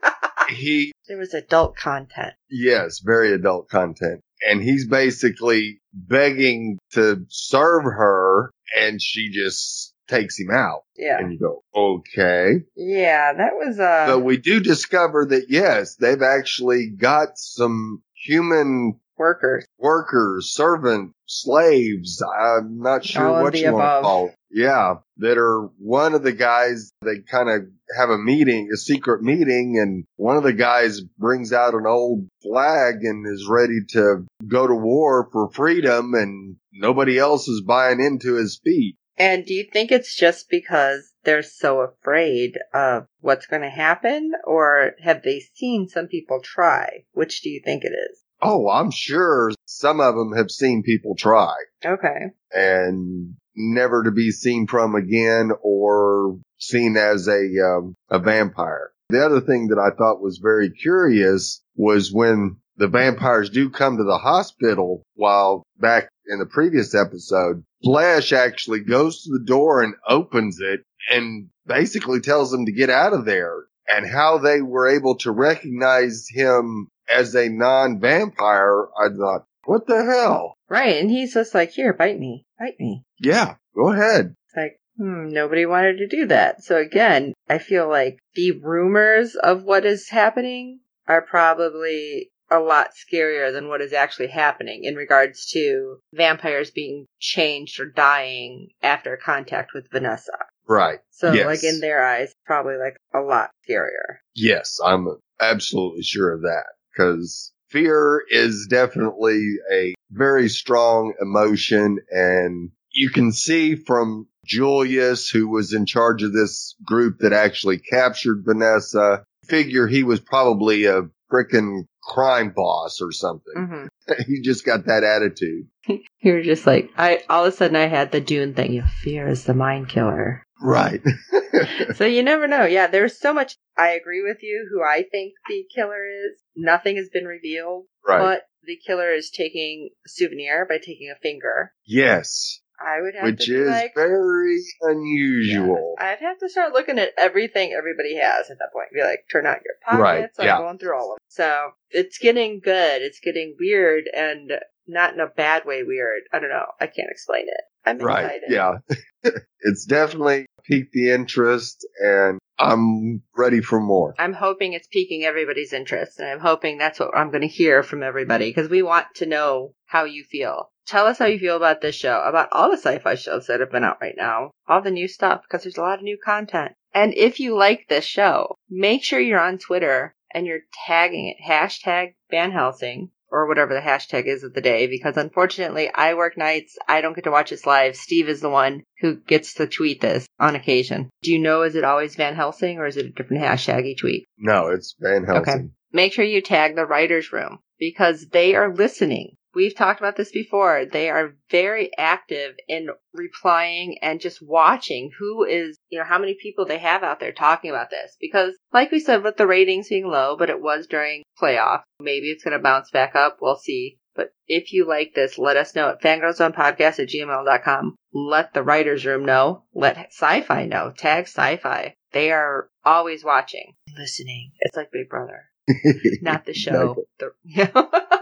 he. 0.50 0.92
There 1.08 1.18
was 1.18 1.34
adult 1.34 1.76
content. 1.76 2.34
Yes, 2.50 3.00
very 3.00 3.32
adult 3.32 3.68
content. 3.68 4.20
And 4.48 4.62
he's 4.62 4.88
basically 4.88 5.80
begging 5.92 6.78
to 6.92 7.26
serve 7.28 7.84
her 7.84 8.50
and 8.76 9.00
she 9.00 9.30
just 9.30 9.92
takes 10.08 10.38
him 10.38 10.50
out. 10.50 10.82
Yeah. 10.96 11.18
And 11.18 11.32
you 11.32 11.38
go, 11.38 11.62
okay. 11.74 12.62
Yeah, 12.76 13.32
that 13.34 13.52
was, 13.54 13.78
uh. 13.78 14.06
But 14.08 14.20
we 14.20 14.36
do 14.36 14.60
discover 14.60 15.26
that 15.26 15.46
yes, 15.48 15.96
they've 15.96 16.22
actually 16.22 16.88
got 16.88 17.38
some 17.38 18.02
human 18.14 19.00
workers, 19.20 19.66
workers, 19.78 20.54
servant, 20.54 21.12
slaves. 21.26 22.22
I'm 22.40 22.80
not 22.80 23.04
sure 23.04 23.28
All 23.28 23.42
what 23.42 23.54
you 23.54 23.72
want 23.72 23.98
to 23.98 24.02
call. 24.02 24.34
Yeah, 24.50 24.94
that 25.18 25.38
are 25.38 25.68
one 25.78 26.14
of 26.14 26.24
the 26.24 26.32
guys. 26.32 26.90
They 27.02 27.20
kind 27.30 27.48
of 27.48 27.68
have 27.96 28.08
a 28.08 28.18
meeting, 28.18 28.70
a 28.72 28.76
secret 28.76 29.22
meeting, 29.22 29.78
and 29.78 30.04
one 30.16 30.36
of 30.36 30.42
the 30.42 30.54
guys 30.54 31.02
brings 31.18 31.52
out 31.52 31.74
an 31.74 31.86
old 31.86 32.26
flag 32.42 32.96
and 33.02 33.24
is 33.32 33.46
ready 33.48 33.80
to 33.90 34.26
go 34.48 34.66
to 34.66 34.74
war 34.74 35.28
for 35.30 35.50
freedom, 35.50 36.14
and 36.14 36.56
nobody 36.72 37.18
else 37.18 37.46
is 37.46 37.62
buying 37.64 38.00
into 38.00 38.36
his 38.36 38.54
speech. 38.54 38.96
And 39.16 39.44
do 39.44 39.52
you 39.52 39.66
think 39.70 39.92
it's 39.92 40.16
just 40.16 40.48
because 40.48 41.12
they're 41.24 41.42
so 41.42 41.80
afraid 41.80 42.58
of 42.72 43.04
what's 43.20 43.46
going 43.46 43.62
to 43.62 43.68
happen, 43.68 44.32
or 44.44 44.94
have 45.02 45.22
they 45.22 45.40
seen 45.54 45.88
some 45.88 46.06
people 46.06 46.40
try? 46.42 47.04
Which 47.12 47.42
do 47.42 47.50
you 47.50 47.60
think 47.62 47.84
it 47.84 47.92
is? 47.92 48.24
Oh, 48.42 48.68
I'm 48.68 48.90
sure 48.90 49.50
some 49.66 50.00
of 50.00 50.14
them 50.14 50.32
have 50.36 50.50
seen 50.50 50.82
people 50.82 51.14
try. 51.16 51.54
Okay. 51.84 52.32
And 52.52 53.34
never 53.56 54.04
to 54.04 54.10
be 54.10 54.30
seen 54.30 54.66
from 54.66 54.94
again 54.94 55.50
or 55.62 56.38
seen 56.58 56.96
as 56.96 57.28
a, 57.28 57.42
um, 57.64 57.94
a 58.08 58.18
vampire. 58.18 58.90
The 59.10 59.24
other 59.24 59.40
thing 59.40 59.68
that 59.68 59.78
I 59.78 59.94
thought 59.96 60.22
was 60.22 60.38
very 60.38 60.70
curious 60.70 61.62
was 61.76 62.12
when 62.12 62.56
the 62.76 62.88
vampires 62.88 63.50
do 63.50 63.68
come 63.68 63.96
to 63.96 64.04
the 64.04 64.18
hospital 64.18 65.02
while 65.14 65.64
back 65.78 66.08
in 66.26 66.38
the 66.38 66.46
previous 66.46 66.94
episode, 66.94 67.64
Flesh 67.82 68.32
actually 68.32 68.80
goes 68.80 69.22
to 69.22 69.32
the 69.32 69.44
door 69.44 69.82
and 69.82 69.94
opens 70.08 70.60
it 70.60 70.80
and 71.10 71.48
basically 71.66 72.20
tells 72.20 72.50
them 72.50 72.66
to 72.66 72.72
get 72.72 72.88
out 72.88 73.12
of 73.12 73.24
there 73.24 73.64
and 73.88 74.06
how 74.06 74.38
they 74.38 74.62
were 74.62 74.88
able 74.88 75.16
to 75.16 75.32
recognize 75.32 76.26
him 76.30 76.88
as 77.10 77.34
a 77.34 77.48
non-vampire. 77.48 78.88
I 78.98 79.08
thought, 79.08 79.46
what 79.64 79.86
the 79.86 80.04
hell? 80.04 80.54
Right. 80.68 80.96
And 80.96 81.10
he's 81.10 81.34
just 81.34 81.54
like, 81.54 81.70
here, 81.70 81.92
bite 81.92 82.18
me, 82.18 82.46
bite 82.58 82.78
me. 82.78 83.04
Yeah, 83.18 83.56
go 83.74 83.92
ahead. 83.92 84.34
It's 84.46 84.56
like, 84.56 84.80
hmm, 84.96 85.28
nobody 85.28 85.66
wanted 85.66 85.98
to 85.98 86.08
do 86.08 86.26
that. 86.26 86.62
So 86.62 86.76
again, 86.76 87.34
I 87.48 87.58
feel 87.58 87.88
like 87.88 88.18
the 88.34 88.52
rumors 88.52 89.34
of 89.34 89.62
what 89.62 89.84
is 89.84 90.08
happening 90.08 90.80
are 91.06 91.22
probably 91.22 92.30
a 92.52 92.58
lot 92.58 92.90
scarier 92.94 93.52
than 93.52 93.68
what 93.68 93.80
is 93.80 93.92
actually 93.92 94.26
happening 94.26 94.82
in 94.82 94.96
regards 94.96 95.46
to 95.52 95.98
vampires 96.12 96.72
being 96.72 97.06
changed 97.20 97.78
or 97.78 97.86
dying 97.86 98.68
after 98.82 99.16
contact 99.16 99.72
with 99.72 99.90
Vanessa. 99.92 100.36
Right. 100.66 100.98
So, 101.10 101.32
yes. 101.32 101.46
like 101.46 101.64
in 101.64 101.80
their 101.80 102.04
eyes, 102.04 102.32
probably 102.44 102.76
like 102.76 102.96
a 103.14 103.20
lot 103.20 103.50
scarier. 103.68 104.18
Yes, 104.34 104.78
I'm 104.84 105.06
absolutely 105.40 106.02
sure 106.02 106.32
of 106.32 106.42
that 106.42 106.64
because 107.00 107.52
fear 107.68 108.22
is 108.28 108.66
definitely 108.68 109.56
a 109.72 109.94
very 110.10 110.48
strong 110.48 111.14
emotion 111.20 111.98
and 112.10 112.70
you 112.92 113.10
can 113.10 113.32
see 113.32 113.76
from 113.76 114.26
Julius, 114.44 115.30
who 115.30 115.48
was 115.48 115.72
in 115.72 115.86
charge 115.86 116.22
of 116.22 116.32
this 116.32 116.74
group 116.84 117.18
that 117.20 117.32
actually 117.32 117.78
captured 117.78 118.42
Vanessa, 118.44 119.24
figure 119.44 119.86
he 119.86 120.02
was 120.02 120.18
probably 120.18 120.86
a 120.86 121.02
freaking 121.32 121.84
crime 122.02 122.52
boss 122.54 123.00
or 123.00 123.12
something. 123.12 123.54
Mm-hmm. 123.56 124.22
he 124.26 124.40
just 124.42 124.66
got 124.66 124.86
that 124.86 125.04
attitude. 125.04 125.68
You're 126.20 126.42
just 126.42 126.66
like, 126.66 126.90
I, 126.96 127.22
all 127.28 127.44
of 127.44 127.52
a 127.52 127.56
sudden 127.56 127.76
I 127.76 127.86
had 127.86 128.10
the 128.10 128.20
Dune 128.20 128.54
thing. 128.54 128.72
You 128.72 128.82
fear 128.82 129.28
is 129.28 129.44
the 129.44 129.54
mind 129.54 129.88
killer. 129.88 130.42
Right. 130.62 131.02
so 131.94 132.04
you 132.04 132.22
never 132.22 132.46
know. 132.46 132.64
Yeah, 132.64 132.86
there's 132.86 133.18
so 133.18 133.32
much. 133.32 133.56
I 133.76 133.90
agree 133.90 134.22
with 134.22 134.42
you 134.42 134.68
who 134.70 134.82
I 134.82 135.04
think 135.10 135.34
the 135.48 135.64
killer 135.74 136.04
is. 136.06 136.40
Nothing 136.56 136.96
has 136.96 137.08
been 137.08 137.24
revealed. 137.24 137.86
Right. 138.06 138.18
But 138.18 138.42
the 138.64 138.78
killer 138.86 139.12
is 139.12 139.30
taking 139.30 139.90
a 140.06 140.08
souvenir 140.08 140.66
by 140.68 140.78
taking 140.78 141.10
a 141.10 141.20
finger. 141.20 141.72
Yes. 141.86 142.60
I 142.80 143.00
would 143.02 143.14
have 143.14 143.24
Which 143.24 143.46
to 143.46 143.62
is 143.62 143.68
like, 143.68 143.94
very 143.94 144.62
unusual. 144.80 145.96
I'd 145.98 146.20
have 146.20 146.38
to 146.38 146.48
start 146.48 146.72
looking 146.72 146.98
at 146.98 147.12
everything 147.18 147.72
everybody 147.72 148.16
has 148.16 148.50
at 148.50 148.58
that 148.58 148.72
point. 148.72 148.88
Be 148.92 149.02
like, 149.02 149.26
turn 149.30 149.46
out 149.46 149.60
your 149.64 149.74
pockets. 149.84 150.00
Right. 150.00 150.30
I'm 150.38 150.46
yeah. 150.46 150.58
going 150.58 150.78
through 150.78 150.96
all 150.96 151.12
of 151.12 151.18
them. 151.18 151.24
So 151.28 151.72
it's 151.90 152.18
getting 152.18 152.60
good. 152.60 153.02
It's 153.02 153.20
getting 153.20 153.54
weird 153.60 154.04
and 154.14 154.52
not 154.86 155.12
in 155.12 155.20
a 155.20 155.26
bad 155.26 155.66
way 155.66 155.82
weird. 155.82 156.22
I 156.32 156.38
don't 156.38 156.48
know. 156.48 156.66
I 156.80 156.86
can't 156.86 157.10
explain 157.10 157.44
it. 157.46 157.64
I'm 157.84 157.98
right. 157.98 158.24
excited. 158.24 158.50
Yeah. 158.50 158.78
it's 159.60 159.84
definitely 159.84 160.46
piqued 160.64 160.92
the 160.92 161.10
interest 161.10 161.86
and 161.98 162.38
I'm 162.58 163.22
ready 163.36 163.60
for 163.60 163.80
more. 163.80 164.14
I'm 164.18 164.34
hoping 164.34 164.74
it's 164.74 164.86
piquing 164.86 165.24
everybody's 165.24 165.72
interest 165.72 166.20
and 166.20 166.28
I'm 166.28 166.40
hoping 166.40 166.78
that's 166.78 167.00
what 167.00 167.16
I'm 167.16 167.30
going 167.30 167.42
to 167.42 167.48
hear 167.48 167.82
from 167.82 168.02
everybody 168.02 168.50
because 168.50 168.68
we 168.68 168.82
want 168.82 169.06
to 169.16 169.26
know 169.26 169.74
how 169.86 170.04
you 170.04 170.24
feel. 170.24 170.70
Tell 170.86 171.06
us 171.06 171.18
how 171.18 171.26
you 171.26 171.38
feel 171.38 171.56
about 171.56 171.80
this 171.80 171.94
show, 171.94 172.20
about 172.20 172.48
all 172.52 172.70
the 172.70 172.76
sci-fi 172.76 173.14
shows 173.14 173.46
that 173.46 173.60
have 173.60 173.70
been 173.70 173.84
out 173.84 173.98
right 174.00 174.16
now, 174.16 174.50
all 174.68 174.82
the 174.82 174.90
new 174.90 175.08
stuff 175.08 175.42
because 175.42 175.62
there's 175.62 175.78
a 175.78 175.82
lot 175.82 175.98
of 175.98 176.04
new 176.04 176.18
content. 176.22 176.72
And 176.92 177.14
if 177.14 177.40
you 177.40 177.56
like 177.56 177.86
this 177.88 178.04
show, 178.04 178.56
make 178.68 179.04
sure 179.04 179.20
you're 179.20 179.40
on 179.40 179.58
Twitter 179.58 180.14
and 180.34 180.46
you're 180.46 180.60
tagging 180.86 181.28
it, 181.28 181.36
hashtag 181.48 182.14
Van 182.30 182.50
Helsing 182.50 183.10
or 183.30 183.46
whatever 183.46 183.74
the 183.74 183.80
hashtag 183.80 184.26
is 184.26 184.42
of 184.42 184.54
the 184.54 184.60
day 184.60 184.86
because 184.86 185.16
unfortunately 185.16 185.90
I 185.94 186.14
work 186.14 186.36
nights. 186.36 186.76
I 186.88 187.00
don't 187.00 187.14
get 187.14 187.24
to 187.24 187.30
watch 187.30 187.50
this 187.50 187.66
live. 187.66 187.96
Steve 187.96 188.28
is 188.28 188.40
the 188.40 188.50
one 188.50 188.82
who 189.00 189.16
gets 189.16 189.54
to 189.54 189.66
tweet 189.66 190.00
this 190.00 190.26
on 190.38 190.56
occasion. 190.56 191.10
Do 191.22 191.32
you 191.32 191.38
know, 191.38 191.62
is 191.62 191.74
it 191.74 191.84
always 191.84 192.16
Van 192.16 192.34
Helsing 192.34 192.78
or 192.78 192.86
is 192.86 192.96
it 192.96 193.06
a 193.06 193.10
different 193.10 193.42
hashtag 193.42 193.84
each 193.84 194.02
week? 194.02 194.26
No, 194.38 194.68
it's 194.68 194.94
Van 194.98 195.24
Helsing. 195.24 195.54
Okay. 195.54 195.64
Make 195.92 196.12
sure 196.12 196.24
you 196.24 196.40
tag 196.40 196.76
the 196.76 196.86
writer's 196.86 197.32
room 197.32 197.58
because 197.78 198.26
they 198.28 198.54
are 198.54 198.72
listening. 198.72 199.36
We've 199.54 199.74
talked 199.74 200.00
about 200.00 200.16
this 200.16 200.30
before. 200.30 200.84
They 200.84 201.10
are 201.10 201.34
very 201.50 201.90
active 201.98 202.54
in 202.68 202.88
replying 203.12 203.98
and 204.00 204.20
just 204.20 204.40
watching 204.40 205.10
who 205.18 205.44
is, 205.44 205.78
you 205.88 205.98
know, 205.98 206.04
how 206.04 206.18
many 206.18 206.36
people 206.40 206.66
they 206.66 206.78
have 206.78 207.02
out 207.02 207.20
there 207.20 207.32
talking 207.32 207.70
about 207.70 207.90
this. 207.90 208.16
Because, 208.20 208.54
like 208.72 208.92
we 208.92 209.00
said, 209.00 209.24
with 209.24 209.36
the 209.36 209.46
ratings 209.46 209.88
being 209.88 210.06
low, 210.06 210.36
but 210.38 210.50
it 210.50 210.60
was 210.60 210.86
during 210.86 211.22
playoff, 211.40 211.82
maybe 211.98 212.26
it's 212.28 212.44
going 212.44 212.56
to 212.56 212.62
bounce 212.62 212.90
back 212.90 213.16
up. 213.16 213.38
We'll 213.40 213.56
see. 213.56 213.98
But 214.14 214.32
if 214.46 214.72
you 214.72 214.86
like 214.86 215.14
this, 215.14 215.38
let 215.38 215.56
us 215.56 215.74
know 215.74 215.88
at 215.88 216.02
fangirlzonepodcast 216.02 217.00
at 217.00 217.08
gmail.com. 217.08 217.96
Let 218.12 218.54
the 218.54 218.62
writer's 218.62 219.06
room 219.06 219.24
know. 219.24 219.64
Let 219.72 219.96
sci-fi 220.12 220.66
know. 220.66 220.92
Tag 220.96 221.24
sci-fi. 221.24 221.94
They 222.12 222.32
are 222.32 222.68
always 222.84 223.24
watching, 223.24 223.74
listening. 223.96 224.52
It's 224.60 224.76
like 224.76 224.90
Big 224.90 225.08
Brother. 225.08 225.44
Not 226.22 226.44
the 226.44 226.54
show. 226.54 227.04
The, 227.18 227.30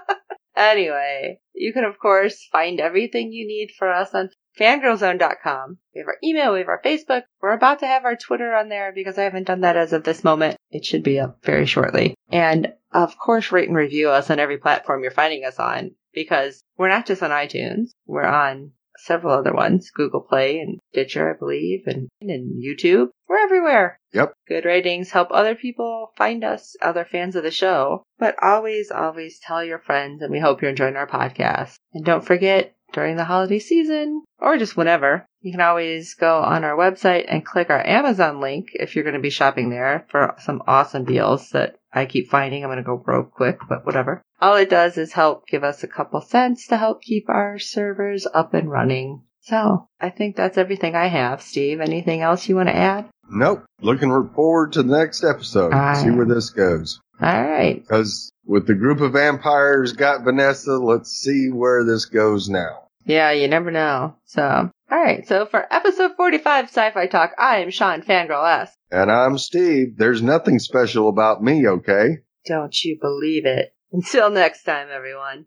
Anyway, 0.59 1.39
you 1.55 1.73
can 1.73 1.85
of 1.85 2.01
course 2.01 2.49
find 2.51 2.81
everything 2.81 3.33
you 3.33 3.47
need 3.47 3.71
for 3.79 3.93
us 3.93 4.13
on 4.13 4.29
fangirlzone.com. 4.59 5.79
We 5.95 6.01
have 6.01 6.09
our 6.09 6.17
email, 6.25 6.53
we 6.53 6.59
have 6.59 6.69
our 6.69 6.83
Facebook. 6.85 7.23
We're 7.41 7.53
about 7.53 7.79
to 7.79 7.87
have 7.87 8.05
our 8.05 8.17
Twitter 8.17 8.53
on 8.53 8.69
there 8.69 8.93
because 8.93 9.17
I 9.17 9.23
haven't 9.23 9.47
done 9.47 9.61
that 9.61 9.77
as 9.77 9.93
of 9.93 10.03
this 10.03 10.25
moment. 10.25 10.57
It 10.71 10.85
should 10.85 11.05
be 11.05 11.21
up 11.21 11.45
very 11.45 11.65
shortly. 11.65 12.17
And 12.29 12.73
of 12.93 13.17
course, 13.17 13.53
rate 13.53 13.69
and 13.69 13.77
review 13.77 14.11
us 14.11 14.31
on 14.31 14.41
every 14.41 14.59
platform 14.59 15.03
you're 15.03 15.13
finding 15.13 15.45
us 15.45 15.61
on 15.61 15.93
because 16.13 16.61
we're 16.77 16.89
not 16.89 17.07
just 17.07 17.23
on 17.23 17.31
iTunes. 17.31 17.91
We're 18.07 18.25
on 18.25 18.73
several 18.99 19.39
other 19.39 19.53
ones, 19.53 19.91
Google 19.91 20.21
Play 20.21 20.59
and 20.61 20.79
Stitcher, 20.91 21.35
I 21.35 21.39
believe, 21.39 21.87
and, 21.87 22.09
and 22.21 22.63
YouTube. 22.63 23.09
We're 23.29 23.39
everywhere. 23.39 23.99
Yep. 24.13 24.33
Good 24.47 24.65
ratings 24.65 25.11
help 25.11 25.29
other 25.31 25.55
people 25.55 26.13
find 26.17 26.45
us, 26.45 26.77
other 26.81 27.05
fans 27.05 27.37
of 27.37 27.43
the 27.43 27.51
show. 27.51 28.03
But 28.19 28.37
always, 28.43 28.91
always 28.91 29.39
tell 29.39 29.63
your 29.63 29.79
friends, 29.81 30.23
and 30.23 30.31
we 30.31 30.41
hope 30.41 30.63
you're 30.63 30.71
enjoying 30.71 30.97
our 30.97 31.07
podcast. 31.07 31.77
And 31.93 32.05
don't 32.05 32.25
forget, 32.25 32.75
during 32.93 33.17
the 33.17 33.25
holiday 33.25 33.59
season, 33.59 34.23
or 34.39 34.59
just 34.59 34.77
whenever, 34.77 35.27
you 35.41 35.53
can 35.53 35.61
always 35.61 36.15
go 36.15 36.39
on 36.39 36.65
our 36.65 36.77
website 36.77 37.27
and 37.29 37.45
click 37.45 37.71
our 37.71 37.87
Amazon 37.87 38.41
link 38.41 38.69
if 38.75 38.95
you're 38.95 39.05
going 39.05 39.15
to 39.15 39.21
be 39.21 39.31
shopping 39.31 39.71
there 39.71 40.07
for 40.09 40.35
some 40.39 40.63
awesome 40.67 41.05
deals 41.05 41.51
that 41.51 41.77
I 41.93 42.07
keep 42.07 42.31
finding. 42.31 42.65
I'm 42.65 42.69
going 42.69 42.79
to 42.79 42.83
go 42.83 42.97
broke 42.97 43.33
quick, 43.33 43.59
but 43.69 43.87
whatever. 43.87 44.23
All 44.41 44.57
it 44.57 44.71
does 44.71 44.99
is 44.99 45.13
help 45.13 45.47
give 45.47 45.65
us 45.65 45.83
a 45.83 45.89
couple 45.89 46.21
cents 46.21 46.69
to 46.69 46.77
help 46.77 47.03
keep 47.03 47.29
our 47.29 47.59
servers 47.59 48.27
up 48.33 48.55
and 48.55 48.71
running. 48.71 49.23
So 49.41 49.89
I 50.01 50.11
think 50.11 50.37
that's 50.37 50.59
everything 50.59 50.95
I 50.95 51.07
have. 51.07 51.43
Steve, 51.43 51.81
anything 51.81 52.21
else 52.21 52.49
you 52.49 52.57
want 52.57 52.69
to 52.69 52.77
add? 52.77 53.09
Nope. 53.31 53.65
Looking 53.81 54.11
forward 54.35 54.73
to 54.73 54.83
the 54.83 54.97
next 54.99 55.25
episode. 55.25 55.73
See 55.97 56.11
where 56.11 56.27
this 56.27 56.51
goes. 56.51 57.01
All 57.21 57.43
right. 57.43 57.81
Because 57.81 58.33
with 58.47 58.67
the 58.67 58.75
group 58.75 59.01
of 59.01 59.13
vampires 59.13 59.93
got 59.93 60.23
Vanessa, 60.25 60.73
let's 60.79 61.11
see 61.11 61.49
where 61.49 61.85
this 61.85 62.05
goes 62.07 62.49
now. 62.49 62.89
Yeah, 63.05 63.33
you 63.33 63.49
never 63.49 63.71
know. 63.71 64.17
So, 64.27 64.43
all 64.43 64.99
right. 64.99 65.27
So 65.27 65.47
for 65.47 65.67
episode 65.73 66.13
45 66.17 66.67
Sci-Fi 66.67 67.07
Talk, 67.07 67.33
I 67.39 67.59
am 67.59 67.71
Sean 67.71 68.03
Fangirl 68.03 68.63
S. 68.63 68.75
And 68.91 69.11
I'm 69.11 69.39
Steve. 69.39 69.97
There's 69.97 70.23
nothing 70.23 70.59
special 70.59 71.09
about 71.09 71.43
me, 71.43 71.67
okay? 71.67 72.19
Don't 72.47 72.85
you 72.85 72.99
believe 73.01 73.47
it. 73.47 73.75
Until 73.93 74.31
next 74.31 74.65
time, 74.65 74.89
everyone. 74.91 75.47